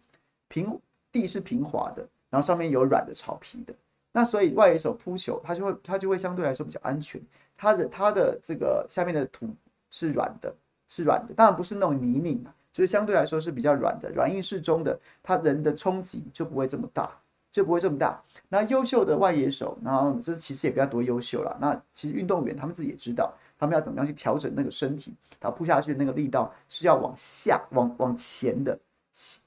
[0.49, 0.77] 平
[1.13, 3.73] 地是平滑的，然后上面有软的草皮的。
[4.19, 7.21] 那所以外野手扑球，他就会他就会相对来说比较安全。
[7.55, 9.47] 他的他的这个下面的土
[9.89, 10.53] 是软的，
[10.89, 17.09] 是软的，当然不是那种泥泞啊，就是相对来说是比较软的，软硬适中的，他人的冲击就不会这么大，
[17.49, 18.21] 就不会这么大。
[18.49, 21.57] 那优秀的外野手，然后这其实也不要多优秀了。
[21.61, 28.77] 那其实运动员他们自己也知道，他们要怎么样去调整那个身体，他扑下去的那个力道是要往下、往往前的，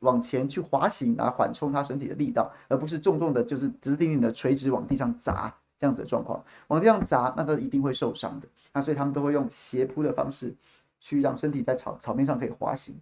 [0.00, 6.44] 往前去滑行来缓冲他身体的力道，而不是重重的，就是直挺挺的垂直往地上砸这样子的状况。
[6.68, 8.48] 往地上砸，那他一定会受伤的。
[8.72, 10.54] 那所以他们都会用斜扑的方式
[11.00, 12.94] 去让身体在草草面上可以滑行。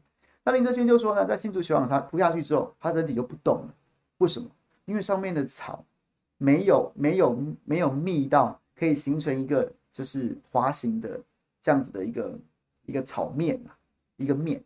[0.44, 3.74] 那林哲瑄就说呢，在新竹球场他扑下去之后，他身体就不动了。
[4.18, 4.48] 为什么？
[4.84, 5.84] 因为上面的草
[6.38, 11.20] 没有没有没有密到可以形成一个就是滑行的
[11.60, 12.38] 这样子的一个
[12.86, 13.76] 一个草面啊，
[14.16, 14.62] 一个面。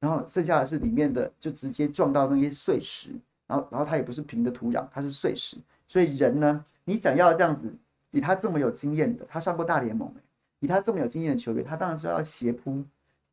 [0.00, 3.10] 然后剩下的是里面的就直接撞到那些碎石，
[3.46, 5.56] 然后然后它也不是平的土壤，它是碎石。
[5.86, 7.74] 所以人呢，你想要这样子，
[8.10, 10.12] 以他这么有经验的，他上过大联盟，
[10.60, 12.84] 以他这么有经验的球员，他当然是要斜扑，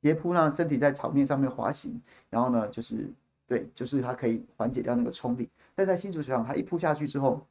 [0.02, 3.10] 斜扑让身体在草面上面滑行，然后呢，就是
[3.46, 5.50] 对，就是他可以缓解掉那个冲力。
[5.76, 7.46] 但在新竹球场，他一扑下去之后，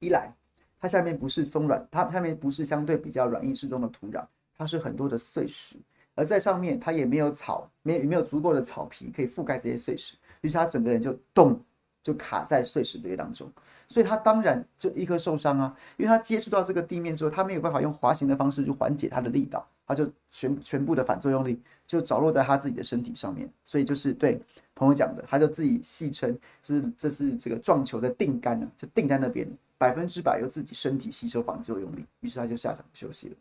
[0.00, 0.32] 一来，
[0.80, 4.24] 它下面不是松软，它下面不是相对比较软硬适中的土壤，
[4.56, 5.76] 它是很多的碎石。
[6.14, 11.60] 而在上面，它也没有草，没有没有足够的草皮可以覆盖这些碎石，于是他整个人就动，
[12.02, 13.50] 就卡在碎石堆当中，
[13.88, 24.40] 所以他当然就立刻受伤啊，因为他接触到这个地面之后，他没有办法用滑行的方式去缓解他的力道，他就全全部的反作用力就着落在他自己的身体上面，所以就是对
[24.74, 29.48] 朋友讲的，他就自己戏称是这是这个撞球的定杆呢，就定在那边，
[29.78, 33.34] 百分之百由自己身体吸收反作用力，于是他就下场休息了。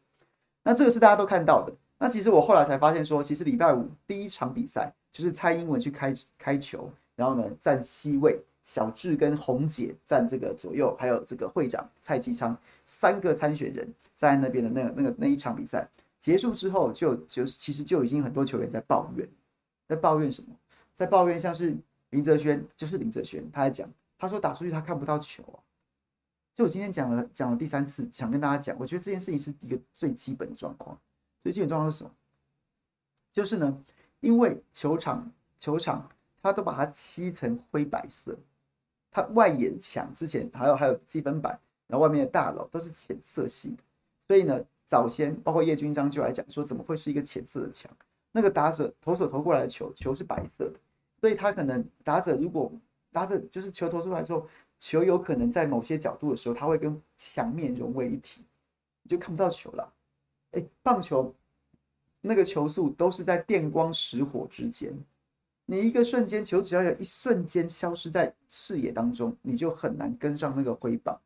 [0.64, 1.74] 那这个是大家都看到的。
[2.04, 15.88] 那其实我后来才发现说，其实礼拜五第一场比赛就是蔡英文去开开球，然后呢站 C 位，小智跟红姐站这个左右，还有这个会长蔡其昌三个参选人在那边的那个那个那一场比赛
[16.20, 19.26] 结束之后就，就其实就已经很多球员在抱怨，
[19.88, 20.50] 在抱怨什么？
[20.94, 21.74] 在抱怨像是
[22.10, 23.90] 林哲轩，就是林哲轩，他在讲，
[24.20, 25.56] 他说打出去他看不到球啊。
[26.54, 31.00] 就我今天讲了讲了第三次，想跟大家讲，我觉得这件事情是一个最基本的状况。
[31.44, 32.12] 最基本状况是什么？
[33.34, 33.84] 就是呢，
[34.22, 35.30] 因为球场
[35.60, 36.10] 球场
[36.42, 38.38] 它都把它漆成灰白色，
[39.12, 43.84] 它外野墙之前还有还有积分板，然后外面的大楼都是浅色系的，
[44.28, 47.92] 所以呢，早先包括叶军章就来讲说，怎么会是一个浅色的墙？
[48.32, 50.80] 那个打者投手投过来的球球是白色的，
[51.20, 52.72] 所以他可能打者如果
[53.12, 54.48] 打者就是球投出来之后，
[54.80, 58.44] 球有可能在某些角度的时候，它会跟墙面融为一体，
[59.04, 59.94] 你就看不到球了。
[60.54, 61.36] 哎，棒球
[62.22, 64.94] 那个球速都是在电光石火之间，
[65.66, 71.20] 你一个瞬间球只要有一瞬间消失在视野当中，你就很难跟上那个挥棒。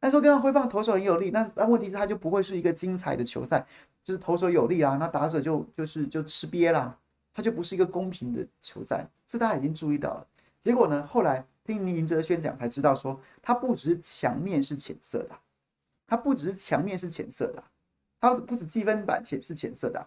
[0.00, 3.64] 但说跟上挥棒，投手很有力，那那问题是它就不会是一个精彩的球赛，
[4.02, 6.98] 就是投手有力啊，那打者就就是就吃瘪啦，
[7.32, 10.26] 它就不是一个公平的球赛，这大家已经注意到了。
[10.58, 15.38] 结果呢，后来听林哲瑄讲才知道说，它不只是墙面是浅色的，
[16.06, 17.62] 它不只是墙面是浅色的。
[18.22, 20.06] 它不止积分板浅是浅色的，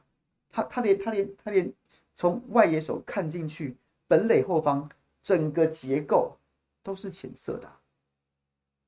[0.49, 1.71] 它它连它连它连
[2.13, 3.75] 从外野手看进去，
[4.07, 4.89] 本垒后方
[5.21, 6.37] 整个结构
[6.81, 7.69] 都是浅色的，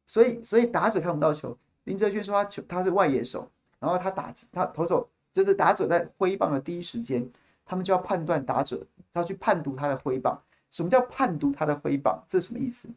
[0.08, 1.56] 所以所以打者看不到球。
[1.84, 7.30] 林哲轩说他球他是外野手，然后他打他投手就是打者在挥棒的第一时间，
[7.66, 8.82] 他们就要判断打者，
[9.14, 10.42] 他要去判读他的挥棒。
[10.72, 12.24] 什么叫判读他的挥棒？
[12.26, 12.88] 这是什么意思？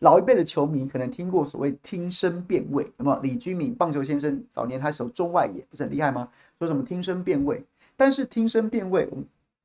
[0.00, 6.28] 老一辈的球迷可能听过所谓“听声辨位”，那么李居明棒球先生早年他守中外野不是很厉害吗？
[6.58, 7.62] 说什么“听声辨位”，
[7.96, 9.24] 但是“听声辨位”我们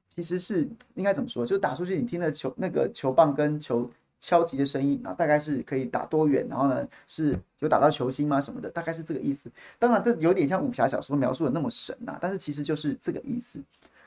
[0.10, 1.46] 其实是应该怎么说？
[1.46, 6.46] 就打出去，你听的球那个球棒跟球敲击的声音啊，大概是可以打多远？
[6.50, 8.42] 然后呢，是有打到球心吗？
[8.42, 9.50] 什么的，大概是这个意思。
[9.80, 13.58] 当然，这有点像武侠小说描述的那么神呐、啊，但是其实就是这个意思。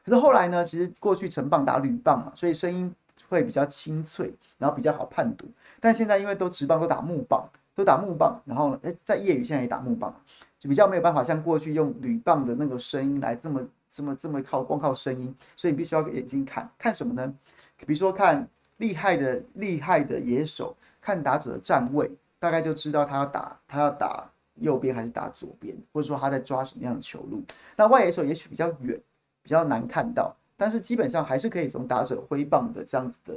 [0.04, 2.94] 可是后来呢，其实过去成棒打铝棒嘛，所以声音
[3.28, 5.46] 会比较清脆，然后比较好判读。
[5.80, 10.14] 但现在因为都直棒都打木棒，都打木棒，然后呢，诶，在业余现在也打木棒，
[10.58, 17.32] 就比较没有办法像过去用铝棒的那个声音来这么这么这么靠光靠声音，所以你必须要眼睛看看什么呢？
[17.78, 27.42] 比如说看厉害的厉害的野手，看打者的站位，大概就知道他要打他要打右边还是打左边，或者说他在抓什么样的球路。
[27.76, 29.00] 那外野手也许比较远，
[29.42, 33.34] 比较难看到，但是基本上还是可以从打者挥棒的这样子的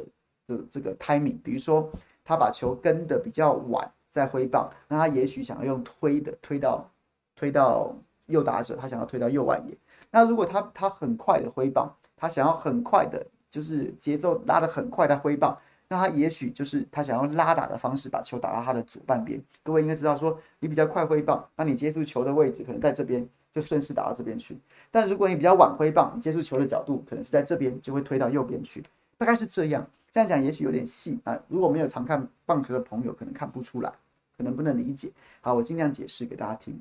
[0.48, 1.88] 这这个 timing，比如说。
[2.32, 6.90] 他把球跟得比较晚再挥棒，那他也许想要用推的推到
[7.36, 7.94] 推到
[8.28, 9.76] 右打者，他想要推到右外野。
[10.12, 15.58] 那如果他他很快的挥棒，他想要很快的，就是节奏拉得很快的挥棒，
[15.90, 19.38] 那他也许就是他想要拉打的方式把球打到他的左半边。
[19.62, 24.58] 各位应该知道说，你比较快挥棒，那你接触球的位置可能在这边，就顺势打到这边去。
[24.90, 28.82] 但如果你比较晚挥棒，你接触球的角度可能是在这边，就会推到右边去。
[29.18, 29.86] 大概是这样。
[30.12, 33.90] 这样讲也许有点细啊，如果没有常看棒球的朋友，可能看不出来，
[34.36, 35.10] 可能不能理解。
[35.40, 36.78] 好，我尽量解释给大家听。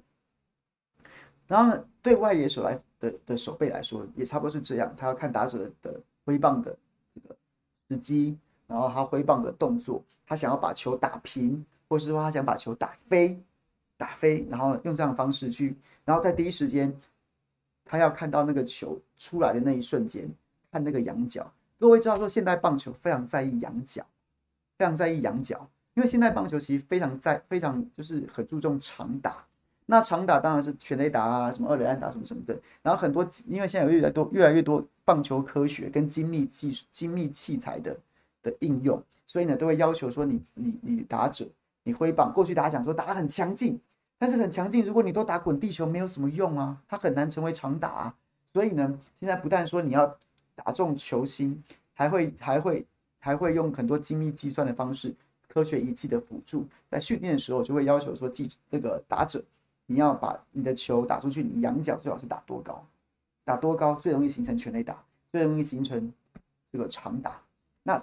[1.46, 6.76] 然后呢，对外野手来的的手背来说，也差不多是这样，他要看打者的挥棒的
[7.14, 7.36] 这个
[7.88, 13.40] 时机，然后他挥棒的动作，他想要把球打平，或是说他想把球打飞，
[13.96, 16.92] 打飞，然后用这样的方式去，然后在第一时间，
[17.84, 20.28] 他要看到那个球出来的那一瞬间，
[20.72, 21.48] 看那个仰角。
[21.80, 24.04] 各位知道说，现代棒球非常在意仰角，
[24.76, 29.42] 非常在意仰角，因为现代棒球其实非常在非常就是很注重长打。
[29.86, 32.54] 那长打当然是全垒打啊，什么二垒安打什么什么的。
[32.82, 37.96] 然后很多，因为现在有越来越多越来越多棒球科学跟精密技术、精密器材的
[38.42, 41.48] 的应用，所以呢，都会要求说你你你打者
[41.84, 43.80] 你挥棒，过去大家讲说打得很强劲，
[44.18, 48.14] 但是很强劲，如果你都打滚地球，没有什么用啊，它很难成为长打啊。
[48.52, 50.14] 所以呢，现在不但说你要
[50.64, 51.62] 打中球心，
[51.94, 52.86] 还会还会
[53.18, 55.14] 还会用很多精密计算的方式、
[55.48, 59.42] 科学仪器的辅助，在训练的时候就会要求说记那个打者。
[59.86, 62.86] 你要把你的球打出去，你仰角最好是打多高？
[63.44, 66.12] 打多高最容易形成全垒打，最容易形成
[66.70, 67.42] 这个长打。
[67.82, 68.00] 那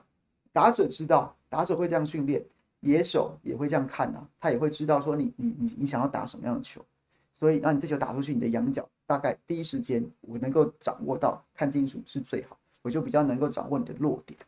[0.51, 2.43] 打者知道，打者会这样训练，
[2.81, 6.83] 野手也会这样看啊，他也会知道说你你你你想要打什么样的球，
[7.37, 14.39] 所以让你这球打出去，你的仰角大概第一时间我能够掌握到，看清楚是最好，我就比较能够掌握你的落点。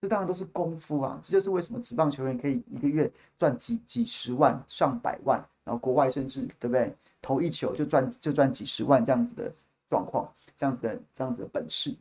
[0.00, 5.44] 这当然都是功夫啊，这就是为什么职棒球员可以一个月赚几几十万、上百万。
[5.64, 6.94] 然后国外甚至对不对？
[7.20, 9.52] 投一球就赚就赚几十万这样子的
[9.88, 11.94] 状况，这样子的这样子的本事。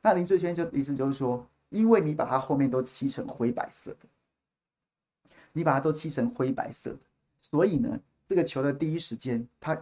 [0.00, 4.08] 那林志轩就意思就是说，因为你把它后面都漆成灰白色的，
[5.52, 6.98] 你把它都漆成灰白色的，
[7.40, 7.98] 所以呢，
[8.32, 9.74] 这个球的第一时间，他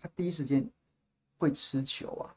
[0.00, 0.64] 他第一时间
[1.36, 2.30] 会吃球啊，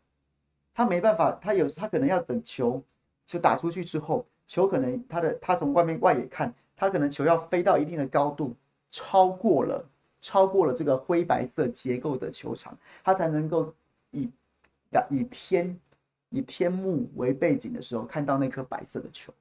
[0.74, 2.84] 他没办法，他有他可能要等球
[3.28, 8.56] 球打出去之后，球可能他的他从外面外野看，他可能球要飞到一定的高度，
[8.90, 9.88] 超过了。
[10.24, 13.74] 超过了这个灰白色结构的球场，他才能够
[14.12, 14.30] 以
[15.10, 15.80] 以天
[16.30, 19.34] 以天幕为背景的时候，看到那颗白色的球。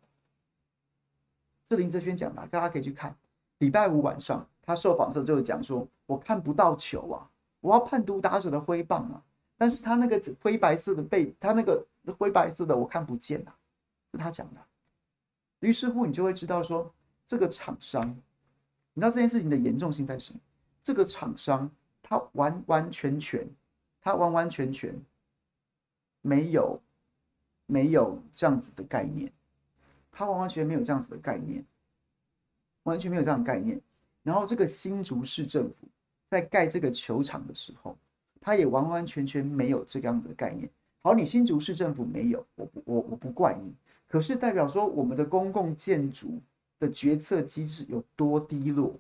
[1.66, 3.14] 这林哲轩讲的，大家可以去看。
[3.59, 7.28] 礼拜五晚上他受访的时候就讲说：“我看不到球啊，
[7.61, 9.20] 我要判读打者的挥棒啊，
[9.59, 11.85] 但是他那个灰白色的背，他那个
[12.16, 13.56] 灰白色的我看不见啊。”
[14.12, 14.61] 是他讲的。
[15.59, 16.88] 于是乎，你就会知道说，
[17.26, 18.09] 这个厂商，
[18.94, 20.38] 你知道这件事情的严重性在什么？
[20.85, 21.68] 这个厂商，
[22.00, 23.44] 他完完全全，
[24.00, 24.94] 他完完全全
[26.20, 26.80] 没有
[27.66, 29.33] 没有这样子的概念，
[30.12, 31.64] 他完完全没有这样子的概念，
[32.85, 33.80] 完全没有这样的概念。
[34.31, 35.75] 然后这个新竹市政府
[36.31, 37.97] 在盖这个球场的时候，
[38.40, 40.71] 他也完完全全没有这样的概念。
[41.03, 43.75] 好，你新竹市政府没有，我我我不怪你，
[44.07, 46.38] 可是代表说我们的公共建筑
[46.79, 48.95] 的决策机制有多低落。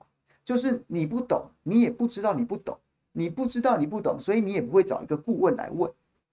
[0.44, 2.76] 就是你不懂，你也不知道你不懂，
[3.12, 5.88] 你不知道你不懂，所以你也不会找一个顾问来问，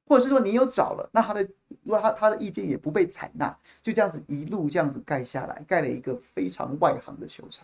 [0.08, 1.44] 或者是说你有找了，那他的
[1.84, 7.64] 如果他他的意见也不被采纳，就这样子一路这样子盖下来，盖了一个非常外行的球场。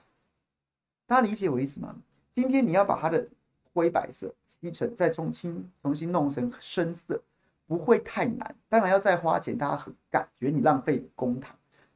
[1.06, 1.96] 大家理解我意思吗？
[2.32, 3.28] 今天你要把它的
[3.74, 7.22] 灰白色漆成，再重新重新弄成深色，
[7.68, 11.46] 不会太难，当然要再花钱，大家很感觉你浪费公帑，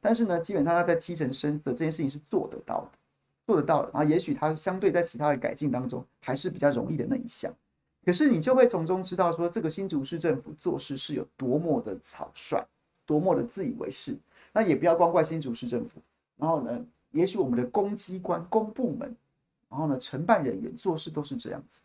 [0.00, 2.90] 但是呢，基本上要在漆成深色这件事情是做得到的。
[3.46, 7.50] 做得到了，然后也许它相对在其他的改进当中还是比较容易的那一项，
[8.04, 12.62] 可是你就会从中知道说，这个新竹市政府做事是有多么的草率，
[13.06, 14.14] 多么的自以为是。
[14.52, 15.98] 那也不要光怪新竹市政府，
[16.36, 19.14] 然后呢，也许我们的公机关、公部门，
[19.68, 21.80] 然后呢，承办人员做事都是这样子，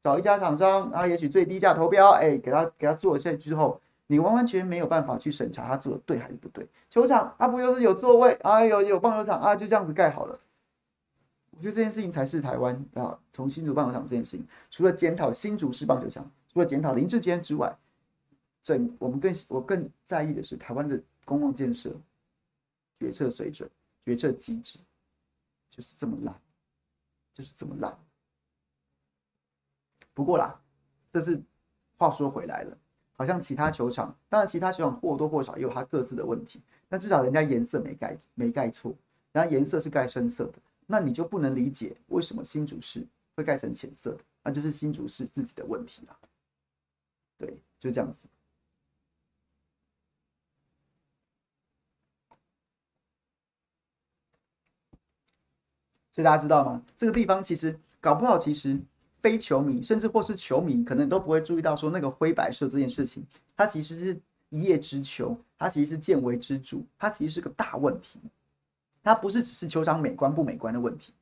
[0.00, 6.66] 找一家厂商，然后也许最低价投标，哎，给他给他做下去之后，你完完全没有办法去审查他做的对还是不对。
[6.90, 10.38] 球场啊，不就是有座位啊，有有棒球场啊，就这样子盖好了。
[11.50, 17.76] 我觉得这件事情才是台湾啊，从新竹棒球场这件事情，除了检讨新竹市棒球场，除了检讨林志坚之外，
[18.62, 21.90] 整我们更我更在意的是台湾的公共建设
[22.98, 23.68] 决策水准、
[24.04, 24.78] 决策机制，
[25.70, 26.40] 就是这么烂，
[27.32, 27.96] 就是这么烂。
[30.12, 30.60] 不过啦，
[31.10, 31.40] 这是
[31.96, 32.76] 话说回来了，
[33.12, 38.90] 好像其他球场，当然其他球场或多或少也有它各自的问题，但至少人家颜色没盖没盖错，
[39.32, 40.58] 人家颜色是盖深色的。
[40.86, 46.18] 那你就不能理解为什么新竹市会盖成浅色的，那就是新竹市自己的问题了。
[47.38, 48.26] 对，就这样子。
[56.14, 56.82] 所以大家知道吗？
[56.96, 58.78] 这个地方其实搞不好，其实
[59.20, 63.24] 非球迷，甚至或是球迷，可能都不会注意到说那个灰白色这件事情，
[63.56, 68.20] 它其实是一叶知秋，它其实是见微知著，它其实是个大问题。
[69.02, 71.12] 它不是只是球场美观不美观的问题，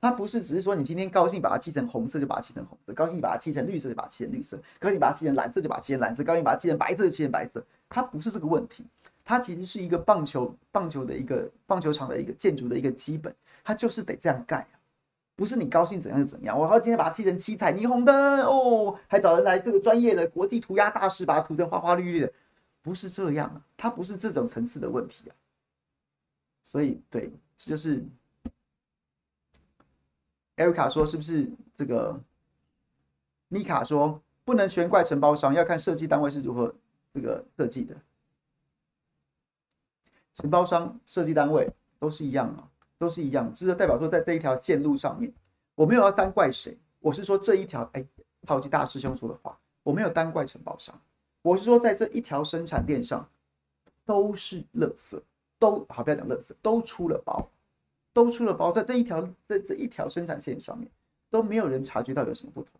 [0.00, 8.84] 它不是只是说你今天高兴把它漆成红色就把它漆成红色，高兴把它漆成绿色就把它漆成绿色，高兴把它漆成蓝色就把它漆成蓝色，高兴把它漆成白色就漆成白色，它不是这个问题。
[9.24, 13.32] 它其实是一个棒球棒球的一个棒球场的一个建筑的一个基本，
[13.62, 14.80] 它就是得这样盖啊，
[15.36, 16.58] 不是你高兴怎样就怎样。
[16.58, 22.32] 我好今天把它漆成七彩霓虹灯哦，还找人来这个专业的国际涂鸦大师把它涂成花花绿绿的，
[22.82, 25.36] 不是这样啊，它不是这种层次的问题啊。
[26.62, 28.04] 所以对，这就是
[30.56, 32.20] 艾瑞卡说是不是这个？
[33.48, 36.74] 米卡说不能全怪承包商，要看设计单位是如何
[37.12, 37.94] 这个设计的。
[40.32, 42.64] 承包商、设计单位都是一样啊，
[43.02, 43.52] 都是一样。
[43.52, 45.32] 只是代表说，在这一条线路上面，
[45.74, 48.06] 我没有要单怪谁，我是说这一条，哎，
[48.46, 50.94] 套句大师兄说的话，我没有单怪承包商，
[51.42, 53.28] 我是说在这一条生产链上
[54.06, 55.20] 都是垃圾，
[55.58, 57.50] 都好，不要讲垃圾，都出了包，
[58.12, 60.88] 都出了包，在这一条在这一条生产线上面
[61.28, 62.70] 都没有人察觉到有什么不同。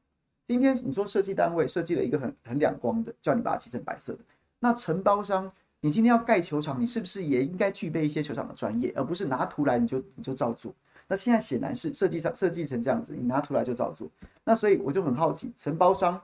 [0.46, 4.20] 今天你说设计单位设计了一个很很亮光的，叫你把它漆成白色的，
[4.60, 5.50] 那承包商。
[5.84, 10.72] 你今天要盖球场，你是不是也应该具备一些球场的专业，而不是拿图来你就你就照做？
[11.08, 14.08] 那现在显然是设计上设计成这样子，你拿图来就照做。
[14.44, 16.20] 那所以我就很好奇，承包商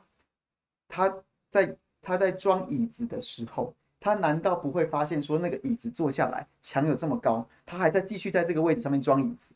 [0.86, 1.12] 他
[1.50, 9.52] 在他在装椅子的时候，他难道不会发现说那个椅子坐下来墙有这么高，他还在继续在这个位置上面装椅子？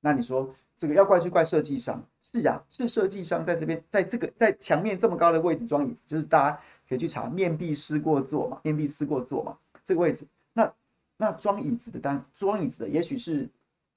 [0.00, 2.02] 那你说这个要怪就怪设计商？
[2.22, 6.60] 是呀，是设计商在这边在这个在墙面这么高的位置装椅子，就是大家。
[6.88, 8.58] 可以去查面壁思过坐嘛？
[8.64, 9.56] 面壁思过坐嘛？
[9.84, 10.72] 这个位置，那
[11.18, 13.48] 那装椅子的单装椅子的也许是，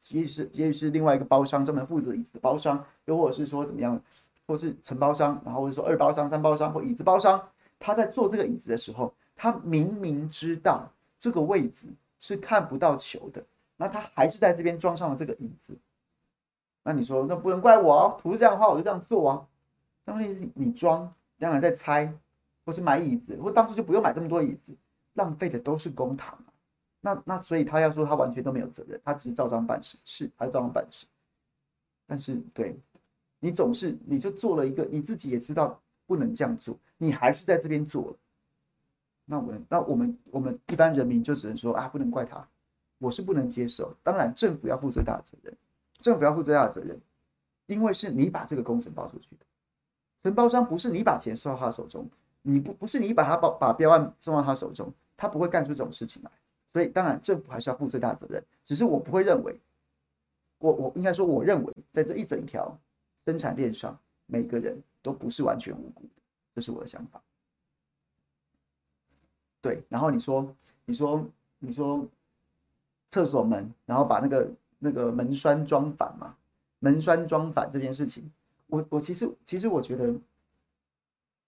[0.10, 4.00] 也许是也许是另外一个包商专门负责椅子的包商，又或者是说怎么样，
[4.46, 7.42] 或是承包商，然后或者说二包商、三包商或椅子包商，
[7.80, 10.88] 他在做这个椅子的时候，他明明知道
[11.20, 11.88] 这个位置
[12.20, 13.44] 是看不到球的，
[13.78, 15.76] 那他还是在这边装上了这个椅子。
[16.84, 19.48] 那你说，那不能怪我啊，图是这样画，我就这样做啊。
[20.06, 22.14] 那问题是你装，当然在猜。
[22.66, 24.74] 或是买椅子，或当初就不用买这么多椅子，
[25.16, 26.46] 浪费的都是公帑啊。
[27.02, 31.06] 那那所以他要说他完全都没有责任，他只是照章办事，是他照章办事。
[32.08, 32.80] 但是对，
[33.42, 38.16] 你总是你就做了一个，你自己也知道不能这样做，你还是在这边做了。
[39.26, 42.48] 那我那我们我们一般人民就只能说啊，不能怪他，
[42.98, 43.94] 我是不能接受。
[44.04, 45.54] 当然政府要负最大的责任，
[46.04, 47.00] 政府要负最大的责任，
[47.68, 49.46] 因为是你把这个工程包出去的，
[50.22, 52.06] 承包商不是你把钱收到他手中。
[52.42, 56.32] 你不不是你把他把把标案送到他手中，他不会干出这种事情来。
[56.68, 58.44] 所以当然政府还是要负最大责任。
[58.66, 59.58] 只是我不会认为，
[60.58, 62.78] 我我应该说我认为，在这一整条
[63.26, 66.22] 生产链上，每个人都不是完全无辜的，
[66.54, 67.22] 这是我的想法。
[69.62, 71.26] 对，然后你说你说
[71.60, 72.06] 你说
[73.10, 74.52] 厕所门，然后把那个
[74.84, 76.36] 那个门栓装反嘛？
[76.80, 78.30] 门栓装反这件事情，
[78.68, 80.14] 我我其实其实我觉得。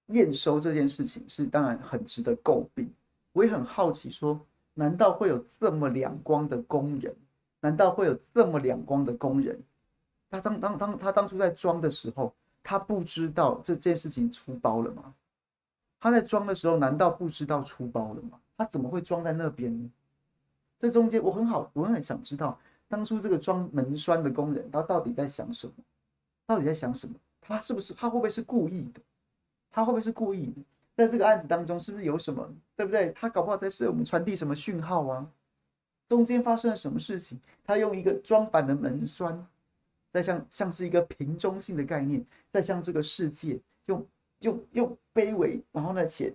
[0.09, 2.87] 验收这件事情是当然很值得诟病，
[3.33, 4.39] 我也很好奇，说
[4.75, 7.11] 难道会有这么两光的工人？
[7.59, 9.59] 难道会有这么两光的工人？
[10.29, 12.31] 他当当当他当初在装的时候，
[12.61, 15.15] 他不知道这件事情出包了吗？
[15.99, 18.39] 他在装的时候，难道不知道出包了吗？
[18.55, 19.89] 他怎么会装在那边呢？
[20.77, 22.59] 这中间我很好，我很想知道
[22.95, 25.73] 当初这个装门栓的工人，他到底在想什么？
[26.45, 27.13] 到底在想什么？
[27.41, 29.01] 他是不是他会不会是故意的？
[29.69, 30.61] 他会不会是故意的？
[30.95, 33.11] 在这个案子当中，是不是有什么，对不对？
[33.11, 35.29] 他搞不好在对我们传递什么讯号啊？
[36.07, 37.37] 中间发生了什么事情？
[37.65, 39.45] 他用一个装反的门栓，
[40.13, 44.07] 在像像是一个瓶中信的概念，在向这个世界用
[44.39, 46.33] 用用卑微，然后呢，且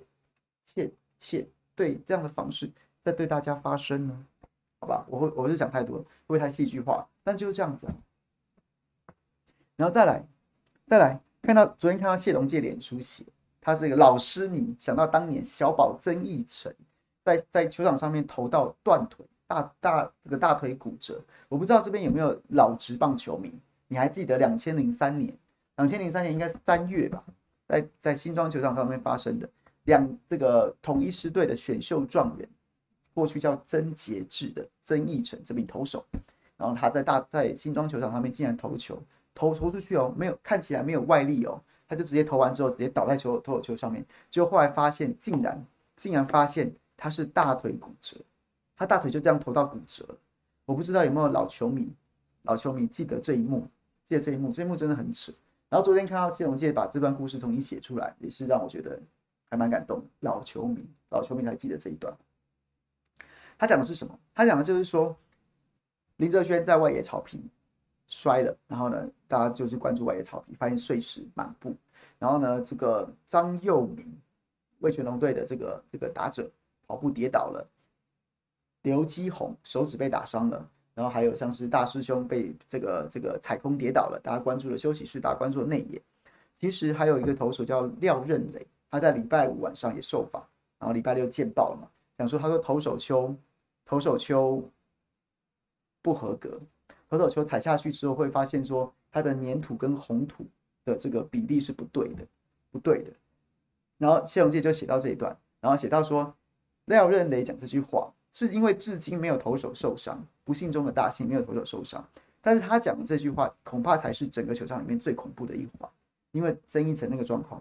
[0.66, 4.26] 且且对这样的方式在对大家发声呢？
[4.80, 7.06] 好吧，我会我是讲太多了，会不会太戏剧化？
[7.22, 7.86] 但就是这样子。
[9.76, 10.24] 然后再来，
[10.86, 11.20] 再来。
[11.42, 13.24] 看到昨天看到谢龙介脸书写，
[13.62, 16.70] 他这个老师迷想到当年小宝曾义成
[17.24, 21.18] 在在球场上面投到断腿，大大这个大腿骨折。
[21.48, 23.50] 我不知道这边有没有老职棒球迷，
[23.88, 25.34] 你还记得两千零三年？
[25.76, 27.24] 两千零三年应该是三月吧，
[27.66, 29.48] 在在新庄球场上面发生的
[29.84, 32.46] 两这个统一狮队的选秀状元，
[33.14, 36.04] 过去叫曾杰志的曾义成这名投手，
[36.56, 39.00] 然后他在大在新庄球场上面竟然投球。
[39.32, 41.58] 投投出去哦，没有看起来没有外力哦，
[41.88, 45.64] 他就直接投完之后直接倒在球投球上面，结果后来发现竟然
[45.96, 48.16] 竟然发现他是大腿骨折，
[48.76, 50.04] 他大腿就这样投到骨折。
[50.66, 51.88] 我不知道有没有老球迷
[52.42, 53.66] 老球迷记得这一幕，
[54.04, 55.32] 记得这一幕，这一幕真的很扯。
[55.68, 59.00] 然后昨天看到谢龙介把这段故事重新写出来，也是让我觉得
[59.48, 60.02] 还蛮感动。
[60.20, 62.12] 老球迷老球迷才记得这一段。
[63.60, 64.18] 他讲的是什么？
[64.34, 65.14] 他讲的就是说
[66.16, 67.38] 林哲瑄在外野草皮。
[68.12, 71.72] 摔了，然后呢，大家就去关注外野草皮，发现碎石满布。
[72.18, 74.04] 然后呢，这个张佑铭，
[74.80, 76.50] 味全龙队的这个这个打者
[76.88, 77.64] 跑步跌倒了，
[78.82, 86.02] 刘基宏手指被打伤了，然后还有像是大师兄被这个这个踩空跌倒了，大家关注了休息室，大家关注了内野。
[86.58, 90.44] 其实还有一个投手叫廖任磊，他在礼拜五晚上也受访，
[90.80, 91.88] 然后礼拜六见报了嘛，
[92.18, 93.32] 讲说他说投手丘
[93.90, 94.62] 投手丘
[96.00, 96.60] 不合格，
[97.08, 100.46] 投手丘踩下去之后会发现说它的粘土跟红土
[100.84, 102.24] 的这个比例是不对的，
[102.70, 103.10] 不对的。
[103.98, 106.32] 然后谢荣介就写到这一段，然后写到说
[106.84, 108.08] 廖任雷讲这句话。
[108.32, 112.08] 是因为至今没有投手受伤，不幸中的大幸，没有投手受伤。
[112.40, 115.90] 但是他讲的这句话，恐怕才是整个球场里面最恐怖的一环。
[116.30, 117.60] 因为曾一成那个状况，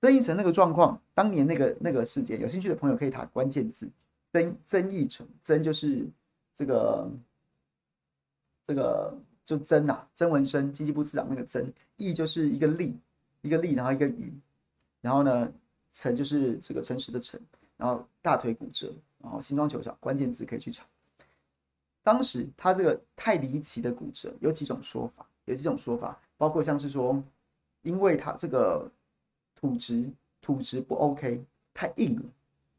[0.00, 3.88] 曾一成那个状况，当年那个那个事件，有兴趣的朋友可以打关键字
[4.32, 6.08] “曾曾义成”，曾就是
[6.54, 7.10] 这个
[8.66, 12.98] 这个就曾呐，曾文生经济部次长那个曾，义就是一个立，
[13.42, 14.32] 一个立，然后一个雨，
[15.00, 15.52] 然后呢，
[15.92, 17.40] 成就是这个诚实的诚，
[17.76, 18.92] 然后大腿骨折。
[19.22, 20.82] 然后新庄球场关键字可以去查。
[22.02, 27.22] 当时他这个太离奇的骨折有几种说法，有几种说法，包括像是说，
[27.82, 28.90] 因为他这个
[29.54, 30.10] 土质
[30.40, 32.22] 土质不 OK，太硬了，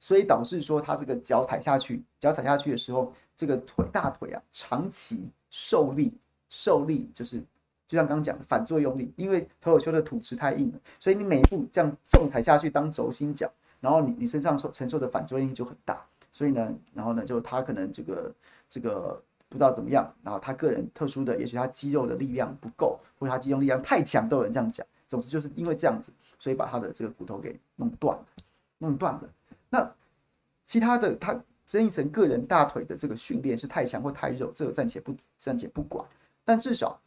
[0.01, 6.13] 所以导致说他这个脚踩下去，脚踩下去的时候，这个腿大腿啊长期受力
[6.49, 7.39] 受力，就是
[7.87, 13.49] 就像刚刚讲的反作用力，因为投手丘的土质太硬了，所以你每一步这样重踩下去当轴心脚，
[13.79, 16.03] 然后你你身上受承受的反作用力就很大。
[16.31, 18.33] 所以呢，然后呢，就他可能这个
[18.67, 24.87] 这个不知道怎么样，然后他个人特殊的，也许他肌肉的力量不够，或者他肌肉力量太强，都有人这样讲。
[25.09, 28.25] 总之就是因为这样子，所以把他的这个骨头给弄断了，
[28.77, 29.29] 弄断了。
[29.71, 29.91] 那
[30.63, 36.05] 其他的，他曾义成个人大腿的这个训练是太强或太肉，这个暂且不暂且不管，
[36.45, 37.01] 但至少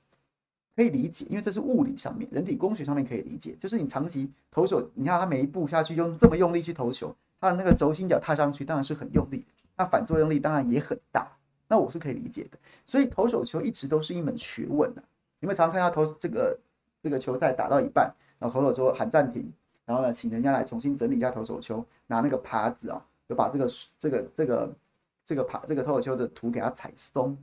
[0.74, 7.14] 可以理解，因为这是物理上面、人体工学上面可以理解，就是你长期投手，你看他每一步下去用这么用力去投球。
[7.40, 9.44] 他的那个轴心脚踏上去当然是很用力，
[9.76, 11.30] 那反作用力当然也很大，
[11.68, 12.56] 那我是可以理解的。
[12.86, 15.02] 所以投手球一直都是一门学问的。
[15.40, 16.58] 你们常常看到投这个
[17.02, 19.52] 这个球赛打到一半，然后投手说喊暂停，
[19.84, 23.68] 然后呢，请人家来重新整理一下投手丘，拿那个耙子啊，就把这个
[23.98, 24.76] 这个这个
[25.24, 27.36] 这个耙这个投手丘的土给它踩松，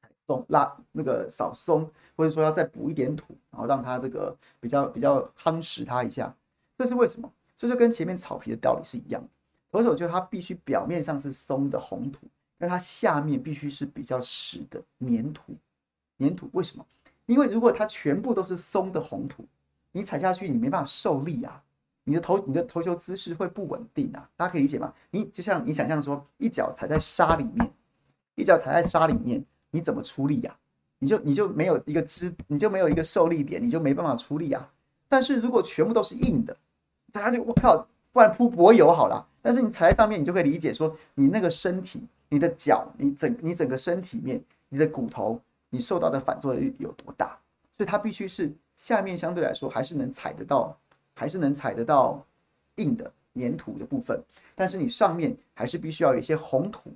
[0.00, 6.34] 踩松拉那个扫松，或者说要再补一点土，然后让它这个比较比较夯实它一下。
[6.78, 7.30] 这是为什么？
[7.54, 9.28] 这就跟前面草皮的道理是一样的，
[9.70, 15.54] 投手就它必须表面上是松的红土，但它下面必须是比较实的粘土。
[16.18, 16.86] 粘土为什么？
[17.26, 19.44] 因为如果它全部都是松的红土，
[19.92, 21.62] 你踩下去你没办法受力啊，
[22.04, 24.28] 你的头你的投球姿势会不稳定啊。
[24.36, 24.92] 大家可以理解吗？
[25.10, 27.70] 你就像你想象说，一脚踩在沙里面，
[28.34, 30.56] 一脚踩在沙里面，你怎么出力呀？
[30.98, 34.70] 你就你就没有一个支，你就没有一个受力点，你就没办法出力啊。
[35.08, 36.56] 但是如果全部都是硬的，
[37.12, 37.86] 踩下去，我靠！
[38.12, 39.26] 不然铺柏油好了。
[39.40, 47.38] 但是你踩在上面，你就会理解说，你那个身体、你的脚、你整、你整个身体面、你的骨头，你受到的反作用力有多大。
[47.76, 50.74] 所以它必须是下面相对来说还是能踩得到，
[51.12, 52.24] 还是能踩得到
[52.76, 54.18] 硬的粘土的部分。
[54.54, 56.90] 但是你上面还是必须要有一些红土，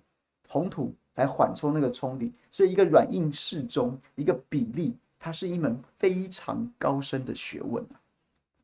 [0.49, 2.33] 红土来缓冲那个冲力。
[2.51, 7.85] 所以一个软硬适中，一个比例，它是一门非常高深的学问。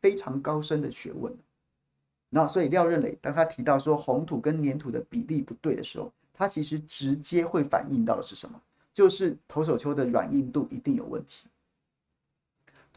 [0.00, 1.30] 非常高深的学问，
[2.30, 8.58] 那所以廖任磊当他提到说红土跟粘土的比例不对的时候，他其实直接会反映到的是什么？
[8.94, 11.46] 就是投手丘的软硬度一定有问题。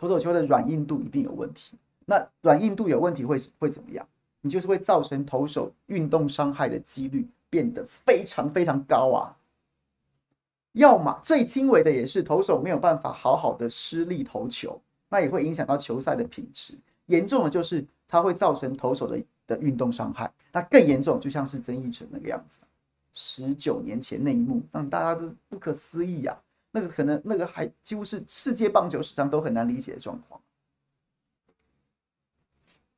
[0.03, 1.77] 投手球的软硬度一定有问题。
[2.05, 4.05] 那软硬度有问题会会怎么样？
[4.41, 9.31] 你就是会造成投手运动伤害的几率变得非常非常高啊。
[10.73, 14.77] 要么最轻微的也是投手没有办法好好的施力投球，
[15.07, 16.77] 那也会影响到球赛的品质。
[17.05, 22.59] 严重的就是它会造成投手的的运动伤害，那更严重就像是曾义成那个样子，
[23.13, 26.37] 十九年前那一幕让大家都不可思议呀，
[26.75, 30.41] 那个可能那个还几乎是世界棒球史上都很难理解的状况，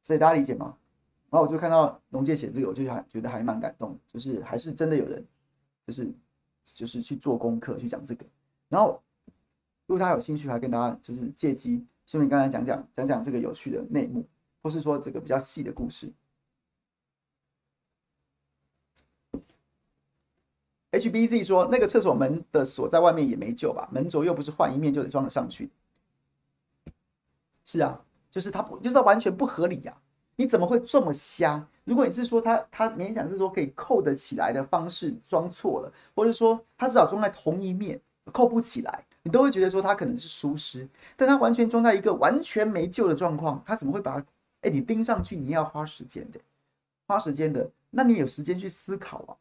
[0.01, 0.77] 所以大家理解吗？
[1.29, 5.25] 然后我就看到农界写这个，我就还觉得还蛮感动，就是还是真的有人，
[5.85, 6.09] 就是
[6.63, 8.25] 就是去做功课去讲这个，
[8.69, 9.03] 然后
[9.85, 11.85] 如果大家有兴趣，还跟大家就是借机。
[12.05, 14.23] 顺便刚才讲讲讲讲这个有趣的内幕，
[14.61, 16.13] 或是说这个比较细的故事。
[20.99, 23.87] HBZ 说那个厕所门的锁在外面也没救吧？
[23.91, 25.69] 门轴又不是换一面就得装得上去。
[27.63, 30.01] 是啊，就是它不，就是它完全不合理呀、啊！
[30.35, 31.67] 你怎么会这么瞎？
[31.83, 37.99] 如果你是说它它勉强是说可以扣得起来的方式装错了，或者说它至少装在同一面
[38.31, 39.05] 扣不起来。
[39.23, 44.25] 你都会觉得说它可能是疏失，但它完全装在一个完全没救的状况，它怎么会把它？
[44.61, 46.39] 哎，你钉上去，你要花时间的，
[47.07, 47.69] 花时间的。
[47.89, 49.33] 那你有时间去思考啊？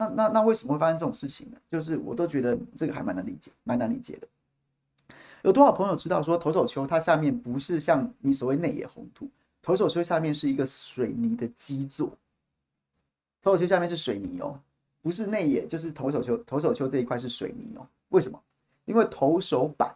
[0.00, 1.58] 那那那为什么会发生这种事情呢？
[1.70, 4.26] 就是我都觉得这个还蛮难理解，蛮难理解的。
[5.42, 9.28] 有多少朋友知道说投手丘它下面不是像你所谓内野红土，
[9.60, 12.16] 投手丘下面是一个水泥的基座，
[13.42, 14.58] 投手丘下面是水泥哦，
[15.02, 17.86] 不是内野就是投手丘，投手丘这一块是水泥哦。
[18.08, 18.40] 为什么？
[18.86, 19.94] 因为投手板，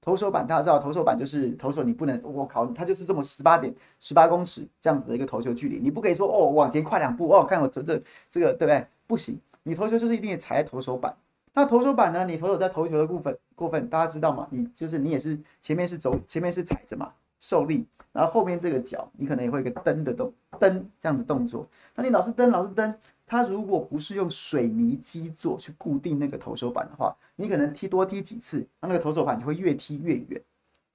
[0.00, 8.86] 投手板大家知道，投手板就是投手你不能，我靠，它就是这么十八点十八公尺这样子的一个投球距离，你不可以说哦往前跨两步哦，看我投这这个对不对？
[9.10, 11.12] 不行，你投球就是一定踩在投手板。
[11.52, 12.24] 那投手板呢？
[12.24, 14.46] 你投手在投球的部分过分，大家知道吗？
[14.52, 21.66] 你就是你也是前面是走，前面是踩着嘛，受力，然后后面这个脚你可能也会一个蹬的动蹬这样的动作。
[21.96, 22.94] 那你老是蹬，老是蹬，
[23.26, 30.40] 它如果不是用水泥基座去固定那个投手板的话，你可能踢多踢几次，那那个投手板就会越踢越远。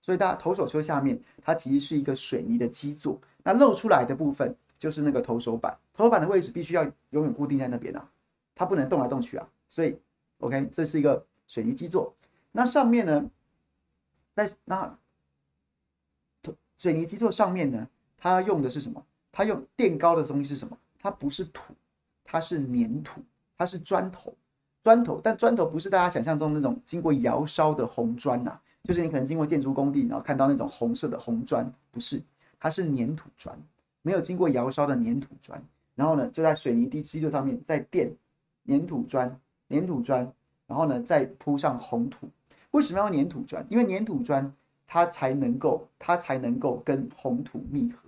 [0.02, 8.12] 所以大家投手球下面它其实是一个水泥的基座，那露出来的部分就是那个投手板，投手板的位置必须要永远固定在那边啊，
[8.54, 9.98] 它不能动来动去啊，所以。
[10.40, 12.14] OK，这是一个水泥基座。
[12.52, 13.32] 那上面呢，
[14.36, 15.00] 在那
[16.78, 17.88] 水泥基座上面呢，
[18.18, 19.02] 它用的是什么？
[19.32, 20.78] 它用垫高的东西是什么？
[21.00, 21.74] 它不是土，
[22.26, 23.22] 它是粘土，
[23.58, 24.36] 它是砖头。
[24.84, 32.22] 砖头，但砖头不是大家想象中那种经过窑烧的红砖呐，就是你可能经过建筑工地，然后看到那种红色的红砖，不是，
[32.60, 33.58] 它是粘土砖，
[34.02, 35.64] 没有经过窑烧的粘土砖。
[35.96, 38.14] 然后呢，就在水泥地基座上面再垫
[38.68, 39.40] 粘土砖。
[39.70, 40.32] 粘土砖，
[40.68, 42.30] 然后呢，再铺上红土。
[42.70, 43.66] 为什么要粘土砖？
[43.68, 44.54] 因为粘土砖
[44.86, 48.08] 它才能够，它才能够跟红土密合，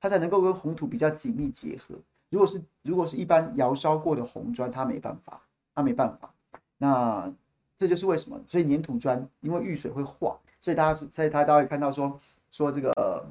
[0.00, 1.94] 它才能够跟红土比较紧密结合。
[2.28, 5.40] 如果是如果是一般窑烧过的红砖，它没办法，
[5.72, 6.34] 它没办法。
[6.76, 7.32] 那
[7.76, 12.18] 这就是为什么，所以粘土砖因为遇水会化，所以大家，所以大家会看到说
[12.50, 13.24] 说这个，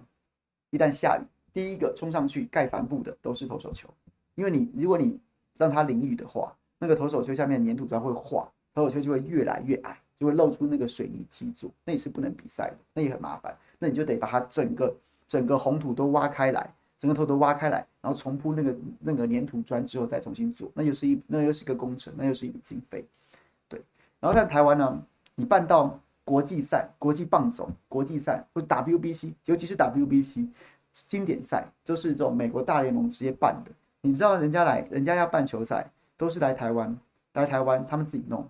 [0.69, 3.89] 一旦下雨，第一个冲上去盖帆布的都是投手球，
[4.35, 5.19] 因为你如果你
[5.57, 6.53] 让它淋雨的话。
[6.81, 13.53] 那个投手球下面粘土砖会化，投手球就会越来越矮，就会露出那个水泥基座，那也是不能比赛的，那也很麻烦。
[13.79, 14.95] 那你就得把它整个
[15.27, 23.05] 整个红土都挖开来，整个头都挖开来，然后重铺那个那个粘土砖之后再重新做，那又是一那又是一个工程，那又是一笔经费。
[23.67, 23.81] 对，
[24.21, 25.03] 然后在台湾呢，
[25.35, 30.47] 你办到国际赛、国际棒总、国际赛或者 WBC，尤其是 WBC
[30.93, 33.71] 经典赛，就是这种美国大联盟直接办的。
[34.01, 35.91] 你知道人家来，人家要办球赛。
[36.17, 36.99] 都是来台湾，
[37.31, 38.45] 来台湾，他们自己弄。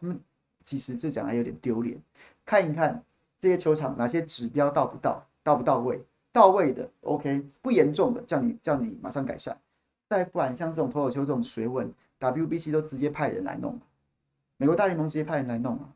[0.00, 0.18] 他们
[0.64, 2.00] 其实这讲来有点丢脸。
[2.46, 3.04] 看一看
[3.38, 9.54] 这些球场哪些指标到不到，到不到位，到位的 OK，不严重的叫你叫你马上改善。
[10.08, 13.78] 再不然像这种脱口秀这种学问，WBC 都直接派人来弄，
[14.56, 15.92] 美国大联盟直接派人来弄啊，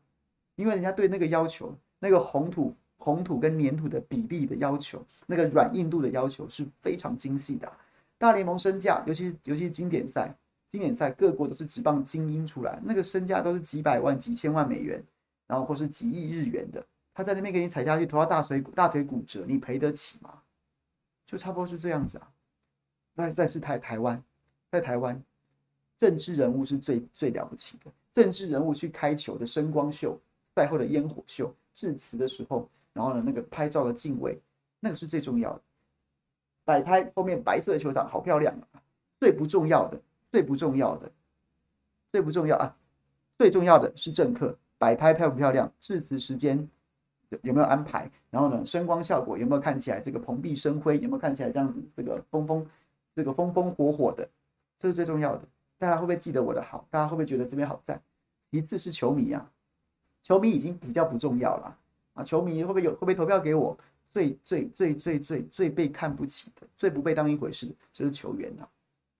[0.57, 2.75] 因为人家对那个要求，那个红土
[3.05, 7.71] 红土跟粘土的比例的要求，那个软硬度的要求是非常精细的。
[8.17, 10.35] 大联盟身价，尤其尤其是经典赛。
[10.71, 15.01] 经典赛各国都是职棒精英出来，那个身价都是几百万、几千万美元，
[15.47, 16.85] 然后或是几亿日元的。
[17.13, 20.41] 他在那边给你踩下去，头到大腿大腿骨折，你赔得起吗？
[21.27, 22.29] 就差不多是这样子啊。
[23.15, 24.21] 那再是台台湾，
[24.73, 25.23] 在台湾，
[25.97, 27.93] 政治人物是最最了不起的。
[28.13, 30.19] 政治人物去开球的声光秀、
[30.57, 34.41] 赛后的烟火秀、致辞的时候，然后呢，那个拍照的敬畏，
[34.81, 35.61] 那个是最重要的。
[36.65, 38.81] 摆拍后面白色的球场好漂亮啊，
[39.21, 40.01] 最不重要的。
[40.33, 41.13] 最不重要的，
[42.11, 42.77] 最不重要啊！
[43.39, 46.69] 最重要的是政客摆拍漂不漂亮，致辞时间
[47.43, 52.67] 有没有安排，然后呢，声光效果有没有看起来这个蓬荜生辉，有没有看起来这样子这个风风
[53.15, 54.29] 这个风风火火的，
[54.77, 55.47] 这是最重要的。
[55.79, 56.85] 大家会不会记得我的好？
[56.91, 58.03] 大家会不会觉得这边好赞？
[58.51, 59.49] 其次是球迷啊，
[60.25, 61.79] 球迷已经比较不重要了
[62.15, 62.25] 啊！
[62.25, 63.77] 球迷会不会有会不会投票给我？
[64.09, 68.63] 最最最最最最被看不起的，最不被当一回事的就是球员啊。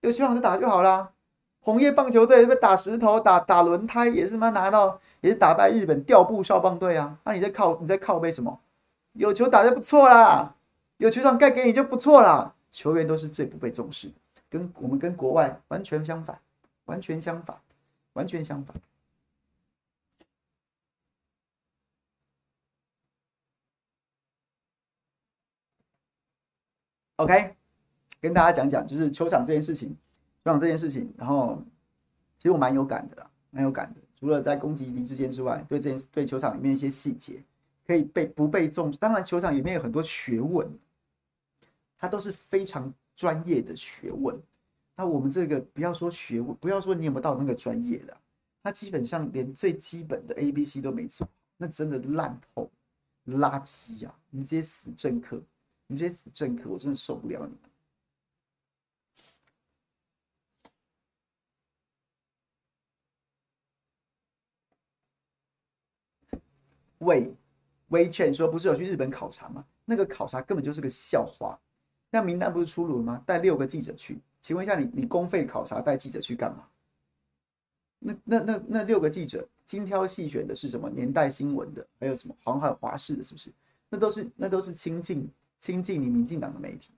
[0.01, 1.11] 有希望就打就好啦。
[1.59, 7.17] 红叶棒球队被打石头、打打轮胎，也是他妈拿到，也是打败日本调布少棒队啊。
[7.23, 8.59] 那、你在靠你在靠背什么？
[9.13, 10.55] 有球打就不错啦，
[10.97, 12.53] 有球场盖给你就不错啦。
[12.71, 14.11] 球员都是最不被重视，
[14.49, 16.37] 跟我们跟国外完全相反，
[16.85, 17.57] 完全相反，
[18.13, 18.75] 完全相反。
[27.17, 27.55] OK。
[28.21, 29.89] 跟大家讲讲，就是球场这件事情，
[30.43, 31.61] 球场这件事情，然后
[32.37, 34.01] 其实我蛮有感的啦，蛮有感的。
[34.19, 37.43] 除了在攻击林志坚之外，对这件对球场里面一些细节
[37.85, 38.97] 可以被不被重视。
[38.97, 40.67] 当然，球场里面有很多学问，
[41.99, 44.41] 它都是非常专业的学问。
[44.95, 48.17] 那我们这个不要说学问，不要说你有没有到那个专业的，
[48.63, 52.71] 他基本上连最基本的 A B C 都没做，那真的烂透
[53.27, 54.15] 垃圾呀！
[54.31, 55.39] 你这些死政客，
[55.87, 57.55] 你这些死政客，我真的受不了你。
[66.99, 67.35] 魏
[67.89, 69.63] 魏谦说：“不是有去日本考察吗？
[69.83, 71.59] 那个考察根本就是个笑话。
[72.09, 73.21] 那名单不是出炉了吗？
[73.27, 76.67] 带六个记者去，请问一下你，你公费考察带记者去干嘛？
[77.99, 80.89] 那那那那六个记者精挑细选的是什么？
[80.89, 83.53] 年代新闻的，还有什么航海华视的，是不是？
[83.89, 85.29] 那都是那都是亲近。”
[85.59, 86.91] 亲近你民进党的媒体。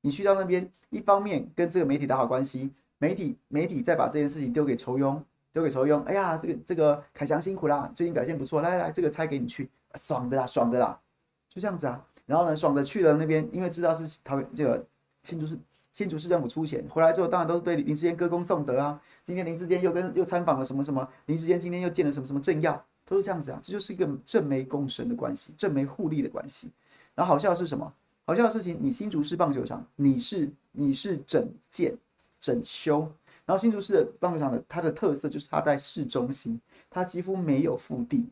[0.00, 5.20] 你去到那边，一方面跟这个媒体打好关系，媒体媒体再把这件事情丢给仇庸，
[5.52, 6.02] 丢给仇庸。
[6.04, 11.00] 哎呀，这个这个凯翔辛苦啦，最近表现不错，来来来，这个差给你去，爽的啦，爽的啦，
[11.48, 12.04] 就这样子啊。
[12.26, 14.86] 然后呢，爽的去了那边，因为知道是桃园这个
[15.24, 15.58] 新竹市
[15.92, 19.00] 新竹市政府出钱，回来之后当然都是对林志坚歌功颂德啊。
[19.22, 23.60] 今天林志坚又跟又参访了什么什么，林志坚今天又见了什么什么政要，都是这样子啊。
[23.62, 26.70] 这就是一个正媒共生的关系，正媒互利的关系。
[27.14, 27.92] 然后好笑的是什么？
[28.26, 31.94] 好笑的事情，你新竹市棒球场，你是你是整建
[32.40, 33.00] 整修，
[33.44, 36.58] 然后新竹市的棒球场的它的特色就是它在市中心，
[36.88, 38.26] 它几乎没有腹地。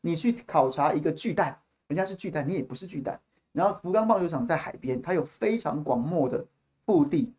[0.00, 3.20] 你去考察一个巨蛋，人家是巨蛋，你也不是巨蛋。
[3.52, 6.46] 然后福冈棒球场在海边，它有非常广袤的
[6.86, 7.32] 腹地，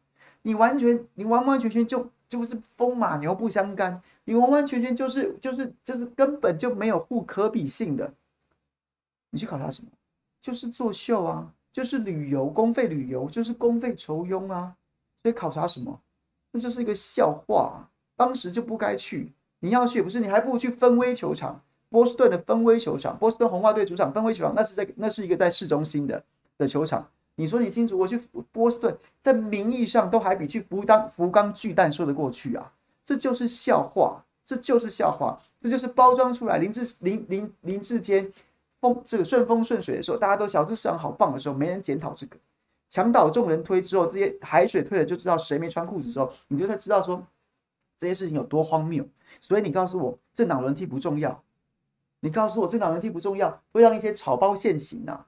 [0.44, 8.14] 你完全你完完全全就就是风马牛不相干，你完完全全就是就是就是根本就没有互可比性的。
[9.32, 9.90] 你去考察什么？
[10.40, 11.54] 就是作秀啊。
[11.72, 14.76] 就是旅游，公费旅游就是公费酬庸啊，
[15.24, 16.00] 所以考察什么？
[16.52, 17.90] 那就是一个笑话。
[18.16, 20.20] 当时就不该去，你要去不是？
[20.20, 26.22] 你还不如去芬威球场，波士顿的芬威球场，波士顿红袜队主场芬威球场，那是在那是一个在市中心的
[26.58, 27.08] 的球场。
[27.36, 28.20] 你说你新竹，我去
[28.52, 32.74] 波士顿，在名义上都还比去福冈福冈巨蛋说得过去啊。
[33.06, 38.30] 这就是笑话，这就是笑话，这就是包装出来林志林林林志坚。
[38.82, 42.38] 风这个顺风顺水的时候，大家都晓得市场好棒的时候，没人检讨这个。
[42.88, 47.24] 墙倒众人推之后，这些海水退了就知道谁没穿裤子的时候，你就才知道说
[47.98, 49.08] 这些事情有多荒谬。
[49.40, 51.44] 所以你告诉我政党轮替不重要，
[52.22, 55.28] 你告诉我政党轮替不重要，会让一些草包现形啊，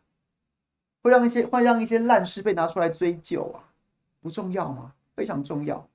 [1.03, 3.69] 会让一些会让一些烂事被拿出来追究啊，
[4.21, 4.93] 不重要吗？
[5.15, 5.87] 非常重要。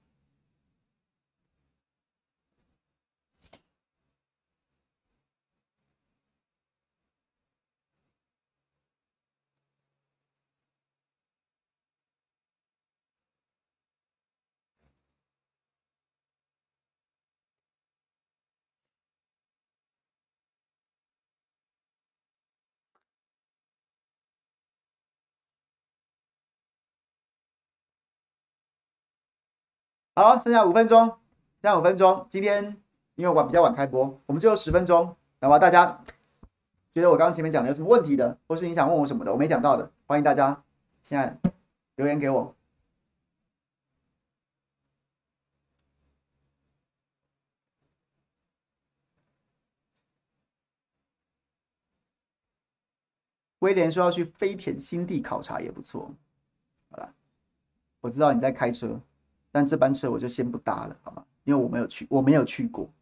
[30.18, 31.06] 好，剩下五分钟，
[31.60, 32.26] 剩下五分钟。
[32.30, 32.80] 今天
[33.16, 35.58] 因为晚比较晚开播，我们最后十分钟，那么？
[35.58, 36.02] 大家
[36.94, 40.64] 觉得我刚刚前面讲的有什么问题的，或是你想问我什么的，我没讲到的，欢迎大家
[41.02, 41.38] 现在
[41.96, 42.56] 留言给我。
[53.58, 56.10] 威廉说要去飞田新地考察也不错。
[56.90, 57.12] 好了，
[58.00, 58.98] 我知道你在开车。
[59.56, 61.24] 但这班车我就先不搭了，好吗？
[61.44, 62.92] 因为我没有去，我没有去过。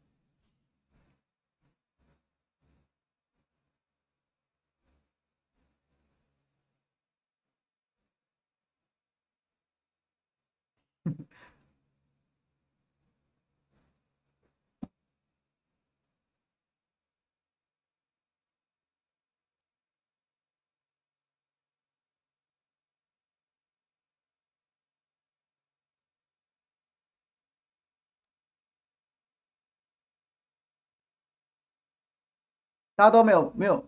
[32.97, 33.85] 大家都没有没有，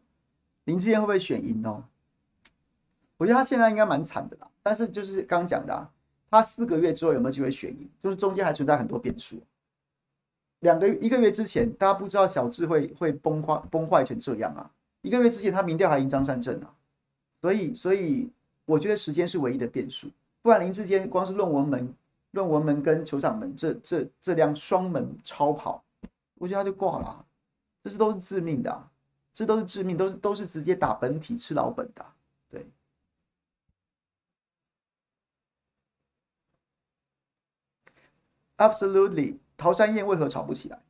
[0.64, 1.84] 林志坚会不会选赢哦？
[3.16, 4.48] 我觉得他现在应该蛮惨的啦。
[4.62, 5.88] 但是就是刚刚讲的啊，
[6.30, 7.88] 他四个月之后有没有机会选赢？
[8.00, 9.40] 就是中间还存在很多变数。
[10.60, 14.68] 两个月一个月之前，大家不知道小智会会崩坏崩坏成这样啊。
[15.02, 16.74] 一个月之前，他民调还赢张善政啊。
[17.40, 18.28] 所以所以
[18.64, 20.10] 我觉得时间是唯一的变数。
[20.42, 21.94] 不然林志坚光是论文门、
[22.32, 25.82] 论文门跟酋长门这这这辆双门超跑，
[26.34, 27.24] 我觉得他就挂了啊。
[27.84, 28.90] 这是都是致命的啊。
[29.36, 32.06] 这都是致命，都是都是直接打本体吃老本的，
[32.48, 32.66] 对。
[38.56, 40.80] Absolutely，桃山燕为何炒不起来？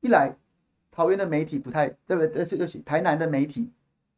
[0.00, 0.34] 一来，
[0.90, 2.44] 桃园的媒体不太对不对？
[2.44, 3.70] 对不起，台南的媒体，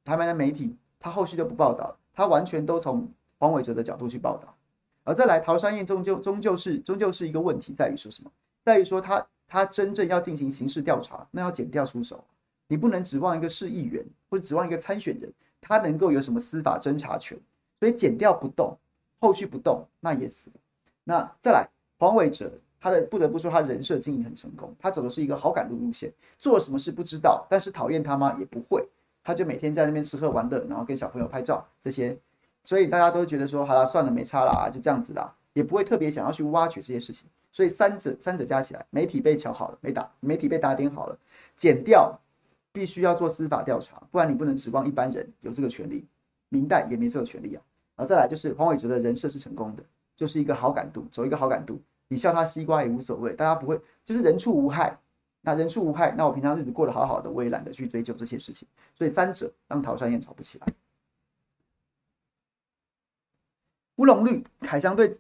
[0.07, 4.57] 台南的媒体，他后续就不报道，他完全都从黄伟哲的角度去报道。
[5.05, 8.33] 而再来，桃山燕终究终究是终究是一个问题，在于说什么？
[8.65, 12.25] 在于说他他真正要进行刑事调查，那要检调出手。
[12.69, 17.39] 你不能指望一个市议员或者指望一个参选人，他能够有什么司法侦查权？
[17.81, 18.77] 所以减掉不动，
[19.19, 20.57] 后续不动，那也死了。
[21.05, 22.51] 那再来，黄伟哲
[22.81, 24.75] 他的不得不说，他人设经营很成功。
[24.79, 28.37] 他走的是一个好感度路线，做了什么事不知道，但是讨厌他吗？
[28.39, 28.89] 也不会。
[29.25, 32.19] 他就每天在那边吃喝玩乐，然后跟小朋友拍照这些，
[32.65, 37.29] 所以大家都觉得说，好了，算了，没差啦，就这样子啦，也不会特别想要去挖掘这些事情。
[37.53, 41.17] 所以三者三者加起来，媒体被瞧好了，没打，媒体被打点好了，
[41.55, 42.19] 减掉
[42.73, 46.07] 必须要做司法调查，不然你不能指望一般人有这个权利，
[46.49, 47.63] 明代也没这个权利啊。
[47.95, 49.83] 然后再来就是黄伟哲的人设是成功的，
[50.17, 51.81] 就是一个好感度，走一个好感度。
[52.09, 54.99] 你笑他西瓜也无所谓，大家不会，就是人畜无害。
[55.43, 58.67] 那人畜无害，那我平常日子过得好好的，我也懒得去追究这些事情。
[58.95, 60.67] 所以三者让桃山燕吵不起来。
[63.97, 65.19] 乌龙绿凯翔队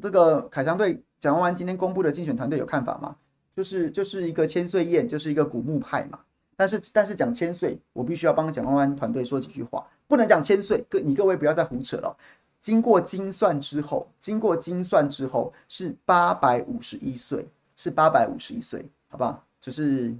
[0.00, 3.16] 这个凯翔队蒋万安今天公布的竞选团队有看法吗？
[3.54, 6.20] 就是就是一个千岁宴，就是一个古墓派嘛。
[6.60, 12.14] 但是但是讲千岁，我必须要帮蒋万安团队说几句话，不能讲千岁，各你各位不要再胡扯了。
[12.60, 19.42] 经过精算之后，经过精算之后是八百五十一岁，是八百五十一岁，好不好？
[19.58, 20.14] 就是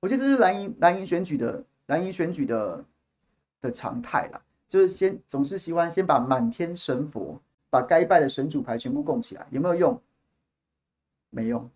[0.00, 2.82] 我觉得这是蓝营蓝营选举的蓝营选举的
[3.60, 4.40] 的常态啦，
[4.70, 7.38] 就是先总是希望先把满天神佛，
[7.68, 10.00] 把该拜的神主牌全部供起来，有没有用？
[11.28, 11.68] 没用，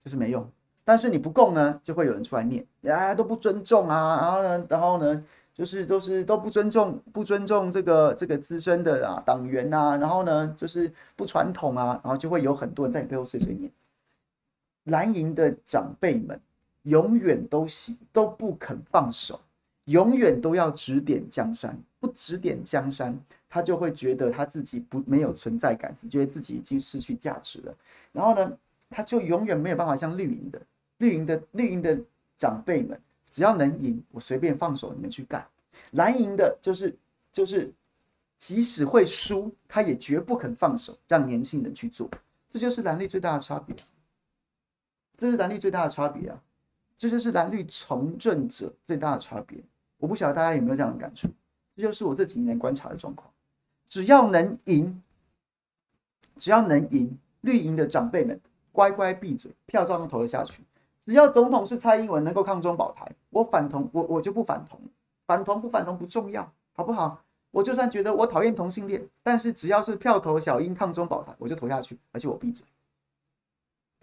[0.00, 0.50] 就是没用。
[0.84, 5.24] 但是你不供呢，就会有人出来念，啊都不尊重啊，然后呢，然后呢？
[5.54, 13.70] 就是都是都不尊重不尊重这个这个资深的啊党员呐，然后呢就是不传统啊，然后就会有很多人在你背后碎碎念。
[14.86, 16.40] 蓝营的长辈们
[16.82, 19.40] 永远都喜都不肯放手，
[19.84, 23.16] 永远都要指点江山，不指点江山，
[23.48, 27.72] 他就会觉得他自己不没有存在感，只觉得自己已经失去价值了。
[28.10, 28.52] 然后呢，
[28.90, 30.60] 他就永远没有办法像绿营的
[31.04, 31.98] 绿营的绿营的
[32.38, 32.98] 长辈们。
[33.30, 35.44] 只要能赢，我随便放手，你们去干。
[35.90, 36.96] 蓝营的就是
[37.32, 37.72] 就是，
[38.38, 42.08] 即使会输，他也绝不肯放手，让年轻人去做。
[42.48, 43.74] 这就是蓝绿最大的差别。
[45.18, 46.40] 这是蓝绿最大的差别啊！
[46.96, 49.58] 这就是蓝绿从政者最大的差别。
[49.98, 51.26] 我不晓得大家有没有这样的感触？
[51.74, 53.28] 这就是我这几年观察的状况。
[53.88, 55.02] 只要能赢，
[56.36, 58.40] 只要能赢，绿营的长辈们
[58.70, 60.62] 乖乖闭嘴，票照样投了下去。
[61.04, 64.80] 只要总统是蔡英文能够抗中保台，我反同我我就不反同，
[65.26, 67.22] 反同不反同不重要，好不好？
[67.50, 72.64] 我就算觉得我讨厌同性恋，但是只要是票投小英抗中保台，我就投下去，而且我闭嘴。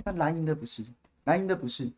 [0.03, 0.85] 但蓝营的不是，
[1.23, 1.91] 蓝营的不是，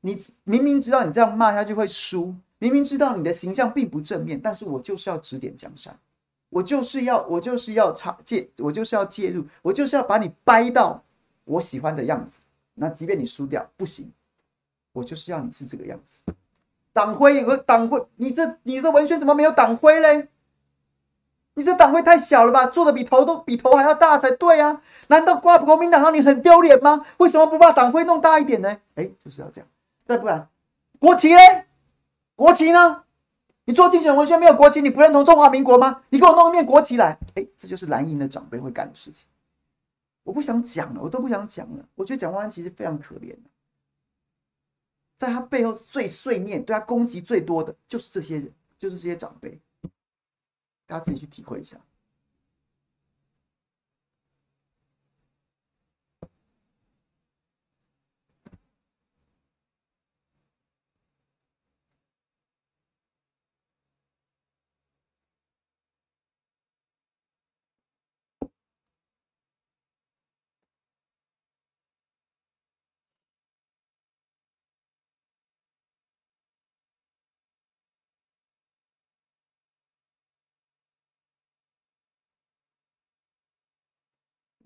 [0.00, 5.98] 你明明知道你这样骂下去会输，明明知道你的形象并不正面，但是我就是要指点江山，
[6.48, 11.02] 我就是要我就是要插介，我就是要介入，我就是要把你掰到
[11.44, 12.40] 我喜欢的样子。
[12.74, 14.10] 那即便你输掉，不行。
[14.96, 16.22] 我就是要你是这个样子，
[16.94, 20.28] 党徽有个党徽，你这你这文宣怎么没有党徽嘞？
[21.52, 24.80] 你这党徽太小了吧，做的比头都比头还要大才对啊！
[25.08, 27.04] 难道挂国民党让你很丢脸吗？
[27.18, 28.78] 为什么不把党徽弄大一点呢？
[28.94, 29.68] 哎，就是要这样，
[30.06, 30.48] 再不然
[30.98, 31.66] 国旗嘞？
[32.34, 33.04] 国旗呢？
[33.66, 36.02] 你做竞选文宣没有国旗，你不认同中华民国吗？
[36.08, 37.18] 你给我弄一面国旗来！
[37.34, 39.26] 哎，这就是蓝营的长辈会干的事情。
[40.24, 41.84] 我不想讲了，我都不想讲了。
[41.96, 43.36] 我觉得蒋万安其实非常可怜。
[45.16, 49.58] 在他背后最碎念、对他攻击最多的就是这些人，就是这些长辈，
[50.86, 51.80] 大家自己去体会一下。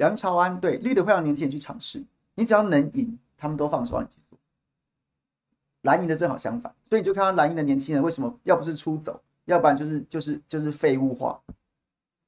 [0.01, 2.03] 梁朝安对绿的会让年轻人去尝试，
[2.34, 4.38] 你只要能赢，他们都放手让你去做。
[5.82, 11.38] 蓝营的正好相反，所以你就看到蓝营的年轻人为什么要不是出走，要不然就是就是就是废物化，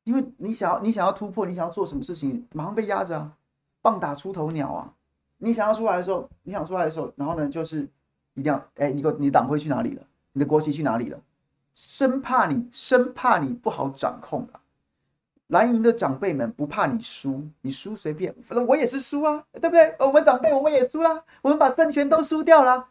[0.04, 3.32] 因为你想要你想要突破，你想要做什么事情，马上被压着啊，
[3.80, 4.92] 棒打出头鸟啊！
[5.38, 7.88] 你想要出来的时候，你想出来的时候，然后呢，就是
[8.34, 10.02] 一定要哎，你个你党徽去哪里了？
[10.34, 11.18] 你的国旗去哪里了？
[11.72, 14.60] 生怕你生怕你不好掌控啊。
[15.52, 19.94] 蓝营的长辈们不怕你输，你输随便，反正我也是输啊，对不对？
[19.98, 22.88] 我们长辈我们也输啦，我们把政权都输掉了。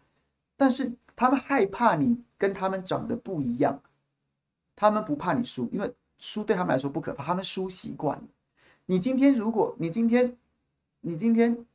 [0.56, 3.82] 但是他们害怕你跟他们长得不一样，
[4.76, 8.24] 他们不怕你输，因为输对他们来说不可怕，他们输习惯了。
[8.86, 10.38] 你今天如果你今天
[11.00, 11.66] 你今天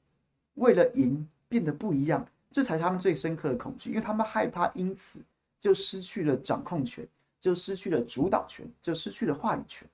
[0.54, 5.18] 为了赢变得不一样，这才是他们最深刻的恐惧，因为他们害怕因此
[5.58, 7.04] 就失去了掌控权，
[7.40, 9.84] 就失去了主导权，就失去了话语权。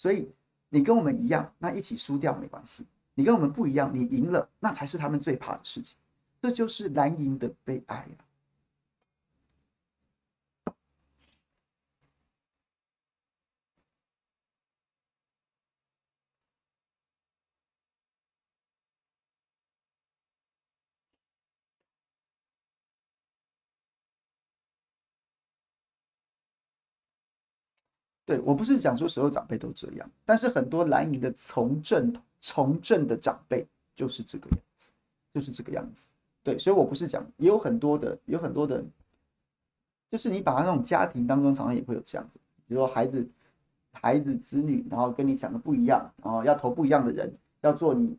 [0.00, 0.32] 所以
[0.70, 2.86] 你跟我们一样，那一起输掉没关系。
[3.12, 5.94] 你跟我们不一样，你赢了，那才是他们最怕的事情。
[6.40, 8.24] 这就是蓝营的悲哀啊！
[28.30, 34.92] 对，我不是讲说所有长辈都这样，但是很多蓝营的从政从政的长辈就是这个样子，
[35.34, 36.06] 就是这个样子。
[36.44, 38.84] 对，所以我不是讲，也有很多的，有很多的，
[40.12, 43.28] 就是你把他那种家庭当中，常常也会有这样子，比如说孩子、
[43.90, 48.16] 孩子、子女，然后跟你想的不一样，然后要投不一样的人，要做你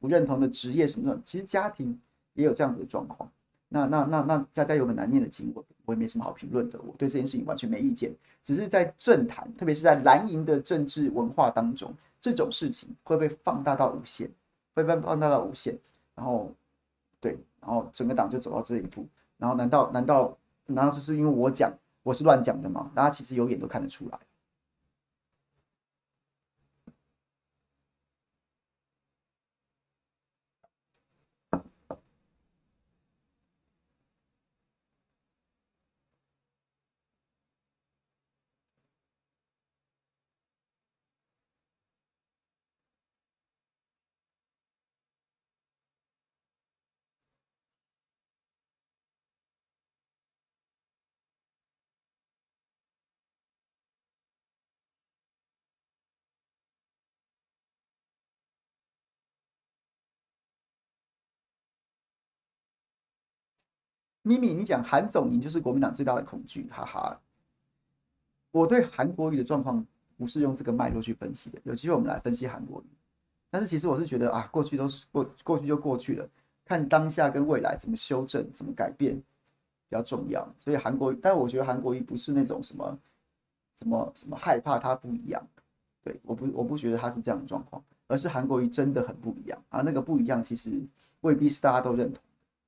[0.00, 1.96] 不认同的职业什么的，其实家庭
[2.34, 3.30] 也有这样子的状况。
[3.72, 8.12] 那那那那家家有本难念的经，我我也没什么好评论的，我对这件事情完全没意见，
[8.42, 14.30] 只是在政坛，特别是在蓝营的政治文化当中，这种事情会被放大到无限，
[14.74, 15.76] 会被放大到无限，
[16.14, 16.52] 然后。
[17.20, 19.06] 对，然后整个党就走到这一步，
[19.38, 22.90] 然后难道难道难道这是因为我讲我是乱讲的吗？
[22.96, 24.18] 大家其实有眼都看得出来。
[64.22, 67.20] 咪咪，你讲韩总赢就是国民党最大的恐惧，哈哈。
[68.52, 69.84] 我对韩国瑜的状况
[70.16, 72.84] 不是用这个脉络去分析的，有机会我们来分析韩国瑜。
[73.50, 76.28] 但是其实我是觉得啊，过去都是过，过去就过去了，
[76.64, 80.46] 看当下跟未来怎么修正、怎么改变比较重要。
[80.56, 82.98] 所以韩国，但我觉得韩国瑜不是那种什么
[83.76, 85.42] 什么什么害怕他不一样，
[86.04, 89.80] 对，我不我不觉得他是这样的状况，而是韩国瑜真的很不一样啊。
[89.80, 90.70] 那个不一样其实
[91.22, 92.22] 未必是大家都认同，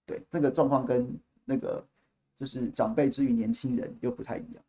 [0.05, 1.07] 对，那个状况跟。
[1.45, 1.87] 那个
[2.37, 4.65] 就是长辈之于年轻人又不太一样。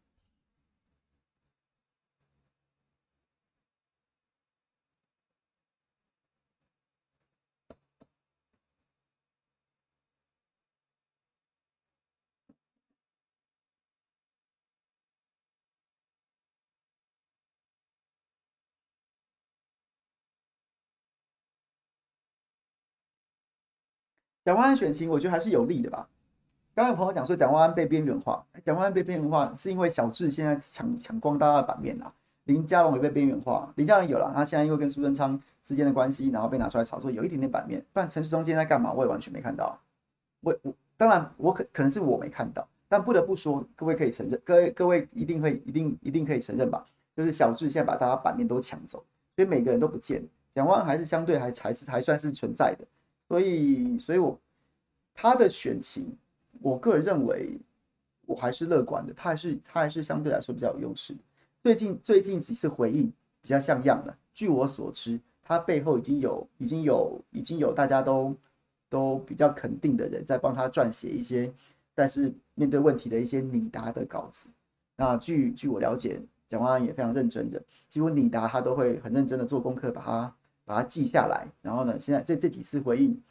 [24.43, 26.07] 台湾选情，我觉得还是有利的吧。
[26.76, 32.13] 刚刚有朋友讲说，蒋万安被边缘化，蒋万安被边缘化是因为小智现在抢抢光大家的版面啦。
[32.43, 37.82] 林佳龙也被边缘化，林佳龙有了，他现在因为跟苏贞昌之间的关系，然后被拿出来炒作，有一点点版面。
[37.93, 38.91] 不然陈时中今天在干嘛？
[38.91, 39.80] 我也完全没看到。
[40.41, 46.86] 我我当然我可可能是我没看到，但不得不说，各位可以承认，各位各位一定会一定一定可以承认吧？
[47.15, 49.01] 就是小智现在把大家版面都抢走，
[49.38, 50.21] 所以每个人都不见，
[50.53, 52.86] 蒋万安还是相对还还是还算是存在的。
[53.30, 54.38] 所以所以我
[55.13, 56.13] 他的选情。
[56.62, 57.58] 我个人认为，
[58.26, 59.14] 我还是乐观的。
[59.14, 61.16] 他还是他还是相对来说比较有优势。
[61.64, 64.18] 最近最近几次回应比较像样了。
[64.34, 68.36] 据我所知，他背后已经有已经有已经有大家都
[68.89, 71.51] 都比较肯定的人在帮他撰写一些，
[71.93, 74.49] 但是面对问题的一些拟答的稿子。
[74.95, 81.47] 那据据我了解，蒋万安也非常认真的，几乎拟答他都会很认真的做功课，把它把它记下来。
[81.62, 83.22] 然后呢，现在这这几次回应，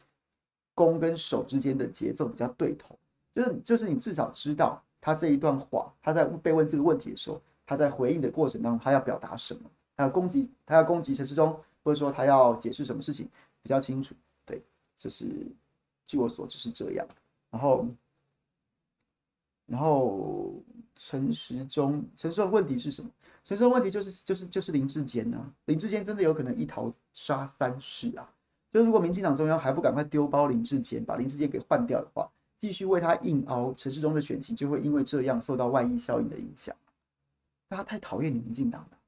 [0.74, 2.98] 攻跟守之间的节奏比较对头。
[3.34, 9.60] 就是就是你至少知道他这一段话，他在被问这个问题的时候，他在回应的过程当中，他要表达什么？
[9.96, 13.28] 他要攻击，他要攻击陈时中，或者说他要解释什么事情
[13.62, 14.14] 比较清楚？
[14.46, 14.62] 对，
[14.96, 15.26] 就是
[16.06, 17.06] 据我所知是这样。
[17.50, 17.86] 然后，
[19.66, 20.54] 然后
[20.96, 23.10] 陈时中，陈时中问题是什么？
[23.44, 28.32] 陈时中问题就是就是就是林志坚啊，林志坚真的有可能一逃杀三世啊！
[28.72, 32.28] 就如果民进党中央还不赶快丢包林志坚，把林志坚给换掉的话。
[32.58, 36.74] 继续为他硬凹，陈时中的选情就会因为这样受到外溢效应的影响。
[37.68, 38.98] 大家太讨厌你民进党了。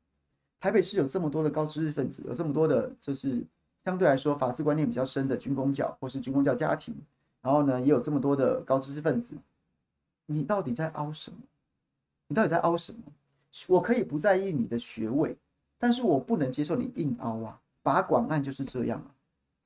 [0.61, 3.43] 台北市有这么多的高知识分子，有这么多的，就是
[3.85, 6.95] 相对来说法治观念比较深的军工教或是军工教家庭，
[7.41, 9.37] 然后呢，也有这么多的高知识分子。
[10.27, 11.39] 你到底在凹什么？
[12.27, 13.01] 你到底在凹什么？
[13.69, 15.37] 我可以不在意你的学位，
[15.79, 17.61] 但是我不能接受你硬凹啊！
[17.83, 19.15] 拔管案就是这样啊，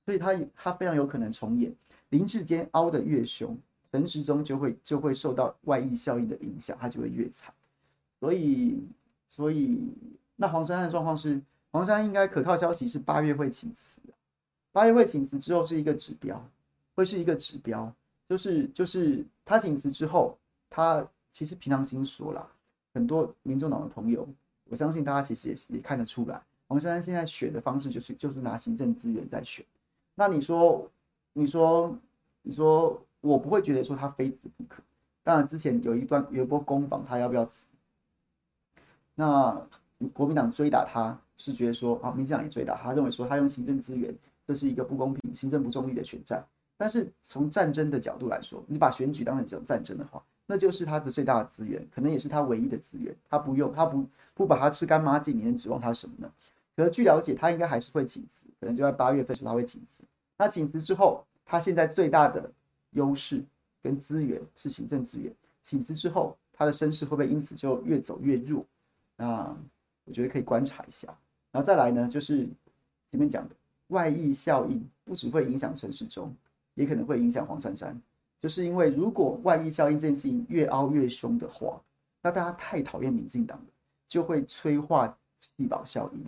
[0.05, 1.74] 所以他他非常有可能重演。
[2.11, 3.57] 林志坚凹得越凶。
[3.93, 7.53] 陈时中就会就会受到外溢效应的影响，他就会越惨。
[8.20, 8.78] 所以，
[9.28, 9.78] 所以
[10.36, 14.01] 那黄珊珊的状况是，黄珊应该可靠消息是八月会请辞，
[14.72, 16.43] 八月会请辞之后是一个指标，
[16.95, 17.93] 会是一个指标，
[18.28, 20.36] 就是就是他请辞之后，
[20.68, 22.47] 他其实平常心说了，
[22.93, 24.28] 很多民众党的朋友，
[24.68, 29.64] 我相信大家其实也也看得出来，黄珊珊现在选的方式就是就是拿行政资源在选。
[30.14, 30.86] 那你说，
[31.32, 31.97] 你说，
[32.43, 34.82] 你说，我不会觉得说他非辞不可。
[35.22, 37.64] 当然，之前有一段有一波攻防，他要不要辞？
[39.14, 39.60] 那
[40.14, 44.14] 国民党追打他，是觉得说啊，民进党也追打他，认为说他用行政资源，
[44.46, 46.42] 这是一个不公平、行政不中立的选战。
[46.76, 53.14] 但是从战争的角度来说，你把选举当成一种战争的话，那就是他的最大的资源，可能也是他唯一的资源。
[53.28, 56.32] 他不用，他不不把它吃干抹净，你能指望他什么呢？
[56.74, 60.02] 可是据了解，他应该还是会请辞，可能就在八月份时候他会请辞。
[60.38, 62.50] 那请辞之后，他现在最大的
[62.93, 63.45] 优势
[63.82, 65.32] 跟资源是行政资源。
[65.62, 68.64] 请辞之后，他的声势会不会因此就越走越弱？
[69.16, 69.57] 那
[70.05, 71.07] 我觉得可以观察一下。
[71.53, 72.49] 然后再来呢，就是
[73.11, 73.55] 前面讲的
[73.88, 76.34] 外溢效应，不只会影响陈时中，
[76.74, 78.01] 也可能会影响黄珊珊。
[78.41, 81.80] 就是因为如果外溢效应这件事情越凹越凶的话，
[82.22, 83.66] 那大家太讨厌民进党了，
[84.09, 86.24] 就会催化弃保效应。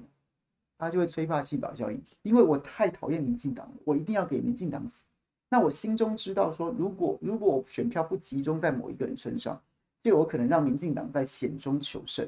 [0.78, 5.06] 他就会催化弃保效应，因为我太讨厌民进党了，我一定要给民进党死。
[5.52, 9.60] 那我心中知道说，如果如果选票不集中在某一个人身上，
[10.02, 12.26] 就有可能让民进党在险中求胜。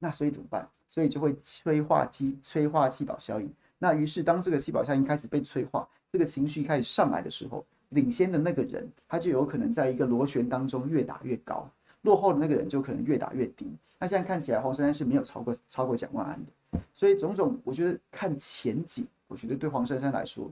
[0.00, 0.68] 那所以怎么办？
[0.88, 3.48] 所以就会催化机催化气保效应。
[3.78, 11.70] 那于是当这个气保效应开始被催化，这个情绪开始上来的时候，领先的那个人他就有可能在一个螺旋当中越打越高，
[12.02, 13.70] 落后的那个人就可能越打越低。
[14.00, 16.80] 那现在看起来黄珊珊是没有超过超过蒋万安的。
[16.92, 20.50] 所以种种，我觉得看前景，我觉得对黄珊珊来说，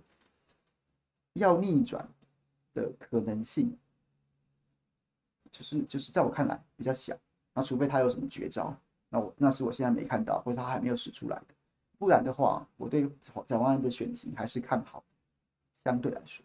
[1.37, 2.07] 要逆转
[2.75, 3.77] 的可能性，
[5.51, 7.17] 就是就是在我看来比较小。
[7.55, 8.77] 那除非他有什么绝招，
[9.09, 11.55] 那我那是我现在没看到，或者他还没有使出来的。
[11.99, 13.09] 不然的话，我对
[13.47, 15.03] 蒋万安的选情还是看好，
[15.85, 16.45] 相对来说。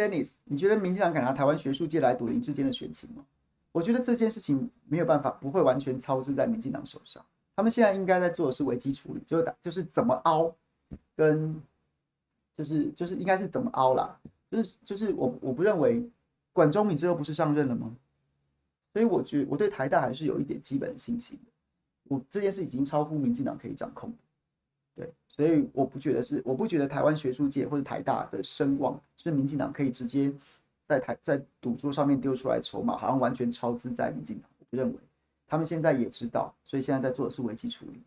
[0.00, 3.24] Dennis，你觉得民进党敢拿台湾学术界来赌林志坚的选情吗？
[3.72, 7.24] 我觉得这件事情没有办法，不会完全操之在民进党手上。
[7.54, 10.52] 他们现在应该在做的是危机处理，就是打，就是怎么凹，
[11.14, 11.62] 跟
[12.56, 14.18] 就是就是应该是怎么凹啦。
[14.50, 16.02] 就是就是我我不认为
[16.52, 17.94] 管中闵最后不是上任了吗？
[18.92, 21.52] 所以我觉得我对台大还是有一点基本信心的。
[22.08, 24.16] 我这件事已经超乎民进党可以掌控的。
[25.00, 30.30] 对，所以我不觉得是，我不觉得台湾学术界或者台大的声望是民进党可以直接
[30.86, 34.50] 在台在赌桌上面丢出来筹码，好像完全超支在民进党。
[34.58, 34.98] 我不认为，
[35.46, 38.02] 他们现在也知道，所以现在在做的是危机处理。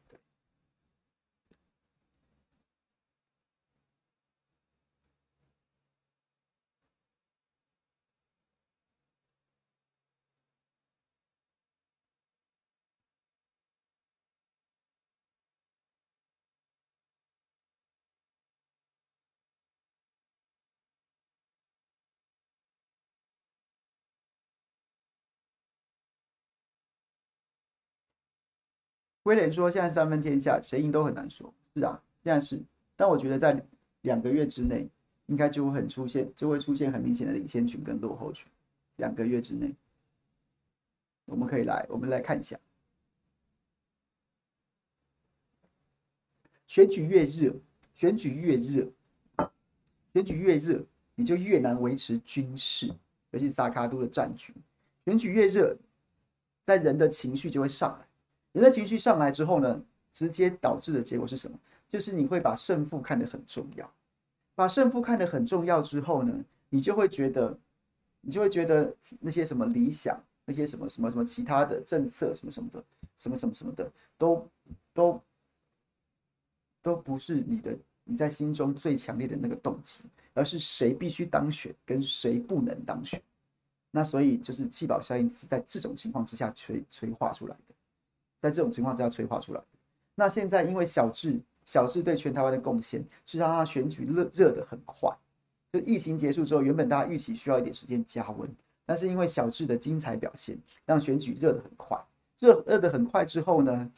[29.24, 31.54] 威廉说：“现在三分天下，谁赢都很难说。
[31.76, 32.62] 是啊，现在是。
[32.96, 33.66] 但我觉得在
[34.02, 34.88] 两个月之内，
[35.28, 38.48] 应该就会很出现，就会出现很明显的领先群跟落后群。
[38.98, 39.74] 两个月之内，
[41.26, 42.60] 我们可以来，我们来看一下。
[46.68, 47.56] 选举越热，
[47.94, 48.88] 选举越热，
[50.14, 50.86] 选举越热，
[51.16, 52.94] 你就越难维持军事，
[53.32, 54.54] 尤其萨卡都的战局。
[55.06, 55.78] 选举越热，
[56.66, 58.08] 在人的情绪就会上来。”
[58.54, 61.60] 人的情绪上来之后呢，直接导致的结果是什么？
[61.90, 63.92] 就是你会把胜负看得很重要，
[64.56, 66.34] 把胜负看得很重要之后呢，
[66.70, 67.56] 你就会觉得，
[68.22, 72.84] 你就会觉得那些什么理想，那些什么什么什么其他的政策，什么什么的，
[73.18, 74.48] 什么什么什么的，都
[74.94, 75.22] 都
[76.82, 80.04] 都不是你的你在心中最强烈的那个动机，
[80.34, 83.22] 而是谁必须当选，跟谁不能当选。
[83.92, 87.73] 那所以就是气保效应是在这种情况之下催催化出来的。
[88.44, 89.62] 在这种情况之下催化出来。
[90.16, 95.10] 那现在因为小智小智对全台湾的贡献，是让他选举热热得很快。
[95.72, 98.50] 就疫情结束之后，原本大家预期需要一点时间加温，
[98.86, 101.98] 但是因为小智的精彩表现，让选举热得很快。
[102.38, 103.90] 热热得很快之后呢，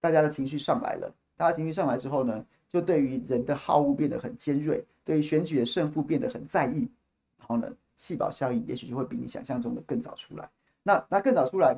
[0.00, 1.12] 大家的情绪上来了。
[1.36, 6.88] 大家情绪上来之后呢，就对于人的好恶变得很尖锐，对于选举的胜负变得很在意，
[7.36, 10.48] 然后呢，弃保效应也许就会比你想象中的更早出来。
[10.84, 11.76] 那那更早出来，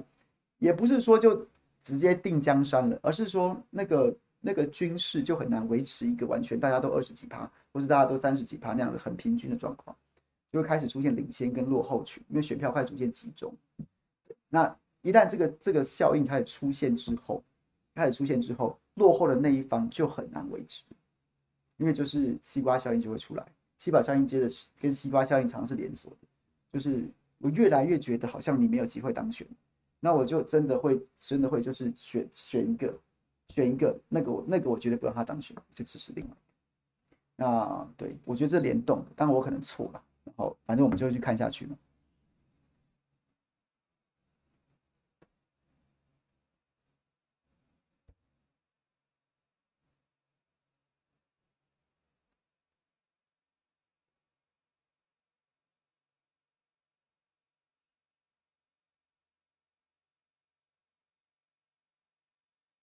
[0.59, 1.47] 也不是说就
[1.81, 9.97] 直接定江山了，而是说那个那个军事就很难维持一个完全大家都二十几趴，或是大家都三十几趴那样的很平均的状况，
[10.53, 13.55] 就会开始出现领先跟落后群，因为选票开始逐渐集中。
[14.49, 17.43] 那一旦这个这个效应开始出现之后，
[17.95, 20.85] 开始出现之后，落后的那一方就很难维持，
[21.79, 23.47] 因为就是西瓜效应就会出来，
[23.79, 26.29] 弃保效应接着跟西瓜效应常常是连锁的，
[26.73, 27.09] 就是
[27.39, 29.47] 我越来越觉得好像你没有机会当选，
[30.01, 32.99] 那我就真的会真的会就是选选一个
[33.49, 36.31] 选一个那个我那个我绝对不让他当选，就支持另外。
[37.37, 41.77] 那对我觉得这联动，当然我可能错了，然后反正我们就会去看下去嘛。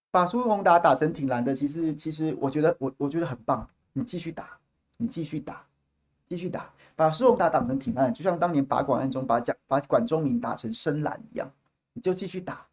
[0.09, 4.57] 把苏宏达打成挺蓝的，其实其实我觉得我我觉得很棒，你继续打，
[4.97, 5.65] 你继续打，
[6.27, 11.51] 继续打，把苏宏达打成挺蓝，就像当年把管案中把蒋把管中明打成深蓝一样，
[11.93, 12.65] 你就继续打，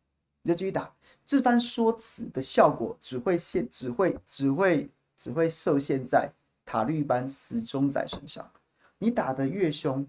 [0.42, 0.90] 你就继续打，
[1.26, 6.30] 这番说辞的效果只会限只会只会只会受限在
[6.64, 8.48] 塔绿班死忠仔身上，
[8.98, 10.06] 你打得越凶，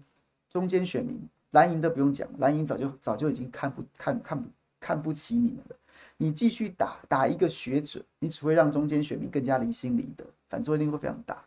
[0.48, 1.20] 中间选民
[1.50, 4.48] 蓝营都不用讲，蓝营早就早就已经看不看看不
[4.78, 5.76] 看不起你们了。
[6.16, 11.42] 你继续打打一个学者，你只会让中间选民更加离心离德，反作用力会非常大。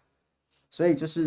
[0.69, 1.21] 所以就是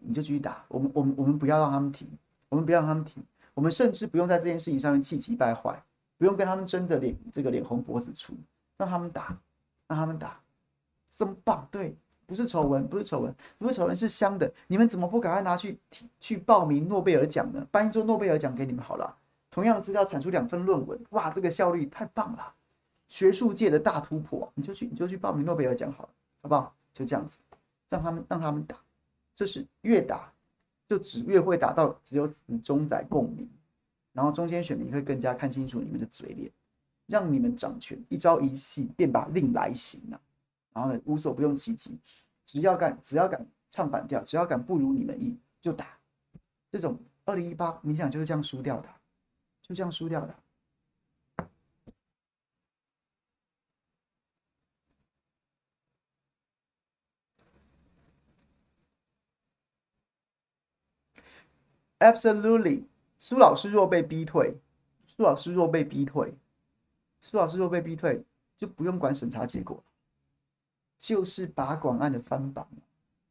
[0.00, 2.08] 你就继续打，我们我们我们不要让他们停，
[2.48, 3.22] 我们不要让他们停，
[3.52, 5.82] 我们甚至不用在这件事情上面气急败坏，
[6.16, 8.34] 不用跟他们争得脸这个脸红脖子粗，
[8.78, 9.38] 让他们打，
[9.86, 10.40] 让他们打，
[11.10, 11.94] 真棒，对，
[12.24, 14.50] 不是丑闻，不是丑闻，不是丑闻，是香的。
[14.66, 15.78] 你们怎么不赶快拿去
[16.18, 17.66] 去报名诺贝尔奖呢？
[17.70, 19.14] 颁一座诺贝尔奖给你们好了。
[19.50, 22.54] 同样资料产出两份论文，哇，这个效率太棒了。
[23.08, 26.08] 学术界的大突破，你就去，你就去报名诺贝尔奖好了，
[26.42, 26.74] 好不好？
[26.92, 27.38] 就这样子，
[27.88, 28.76] 让他们让他们打，
[29.34, 30.32] 这是越打
[30.88, 32.34] 就只越会打到只有死
[32.64, 33.48] 忠仔共鸣，
[34.12, 36.50] 然后中间选民会更加看清楚你们的嘴脸，
[37.06, 40.20] 让你们掌权，一朝一夕便把令来行了，
[40.72, 41.98] 然后呢，无所不用其极，
[42.44, 45.86] 只要敢只要敢唱反调，只要敢不如你们意就打，
[46.72, 48.88] 这种二零一八民进党就是这样输掉的，
[49.60, 50.34] 就这样输掉的。
[61.98, 62.84] Absolutely，
[63.18, 64.56] 苏老师若被逼退，
[65.04, 66.34] 苏老师若被逼退，
[67.20, 68.22] 苏老师若被逼退，
[68.56, 69.82] 就不用管审查结果，
[70.98, 72.66] 就是把广案的翻版，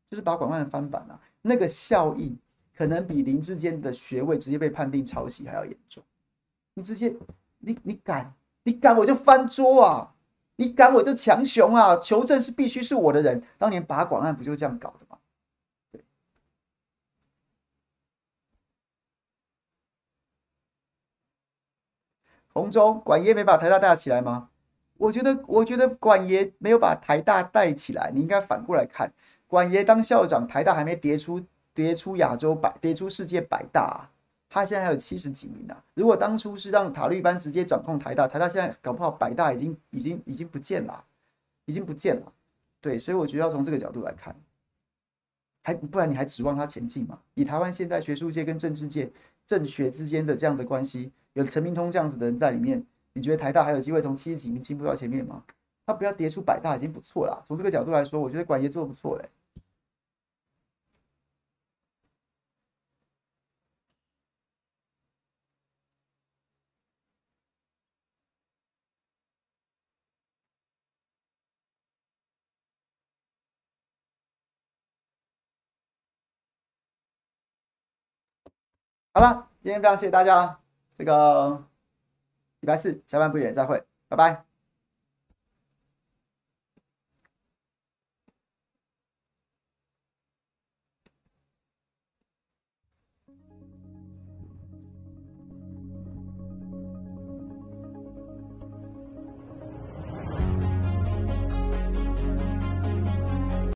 [0.09, 2.35] 就是把广案的翻版啊，那个效应
[2.75, 6.03] 可能比林志坚的学位直接被判定抄袭还要严重。
[6.73, 7.15] 你直接，
[7.59, 8.33] 你你敢，
[8.63, 10.13] 你敢我就翻桌啊！
[10.57, 11.97] 你敢我就强雄啊！
[11.97, 15.04] 求证是必须是我的人，当年把广案不就这样搞的
[22.55, 24.49] 洪忠管爷没把台大带起来吗？
[24.97, 28.09] 我觉得，我觉得管爷没有把台大带起来。
[28.15, 29.11] 你应该反过来看，
[29.45, 34.07] 管爷当校长，台大还没跌出跌出亚洲百跌出世界百大啊，
[34.49, 35.83] 他现在还有七十几名呢、啊。
[35.95, 41.03] 如果当初是让塔利班直接掌控台大，台大现在搞不好百大已经已经已经不见了，
[41.65, 42.31] 已经不见了。
[42.79, 44.33] 对，所以我觉得要从这个角度来看，
[45.61, 47.19] 还不然你还指望他前进吗？
[47.33, 49.11] 以台湾现在学术界跟政治界
[49.45, 51.11] 政学之间的这样的关系。
[51.35, 52.81] 有陈明通这样子的人在里面，
[53.13, 55.43] 你觉得台大还有机会从七十几名进步到前面吗？
[55.85, 57.43] 他不要跌出百大已经不错了。
[57.45, 59.29] 从这个角度来说，我觉得管爷做得不错嘞。
[79.13, 80.64] 好了，今天非常谢谢大家。
[80.97, 81.63] 这个
[82.61, 84.54] 礼拜四下班不点再会，拜拜。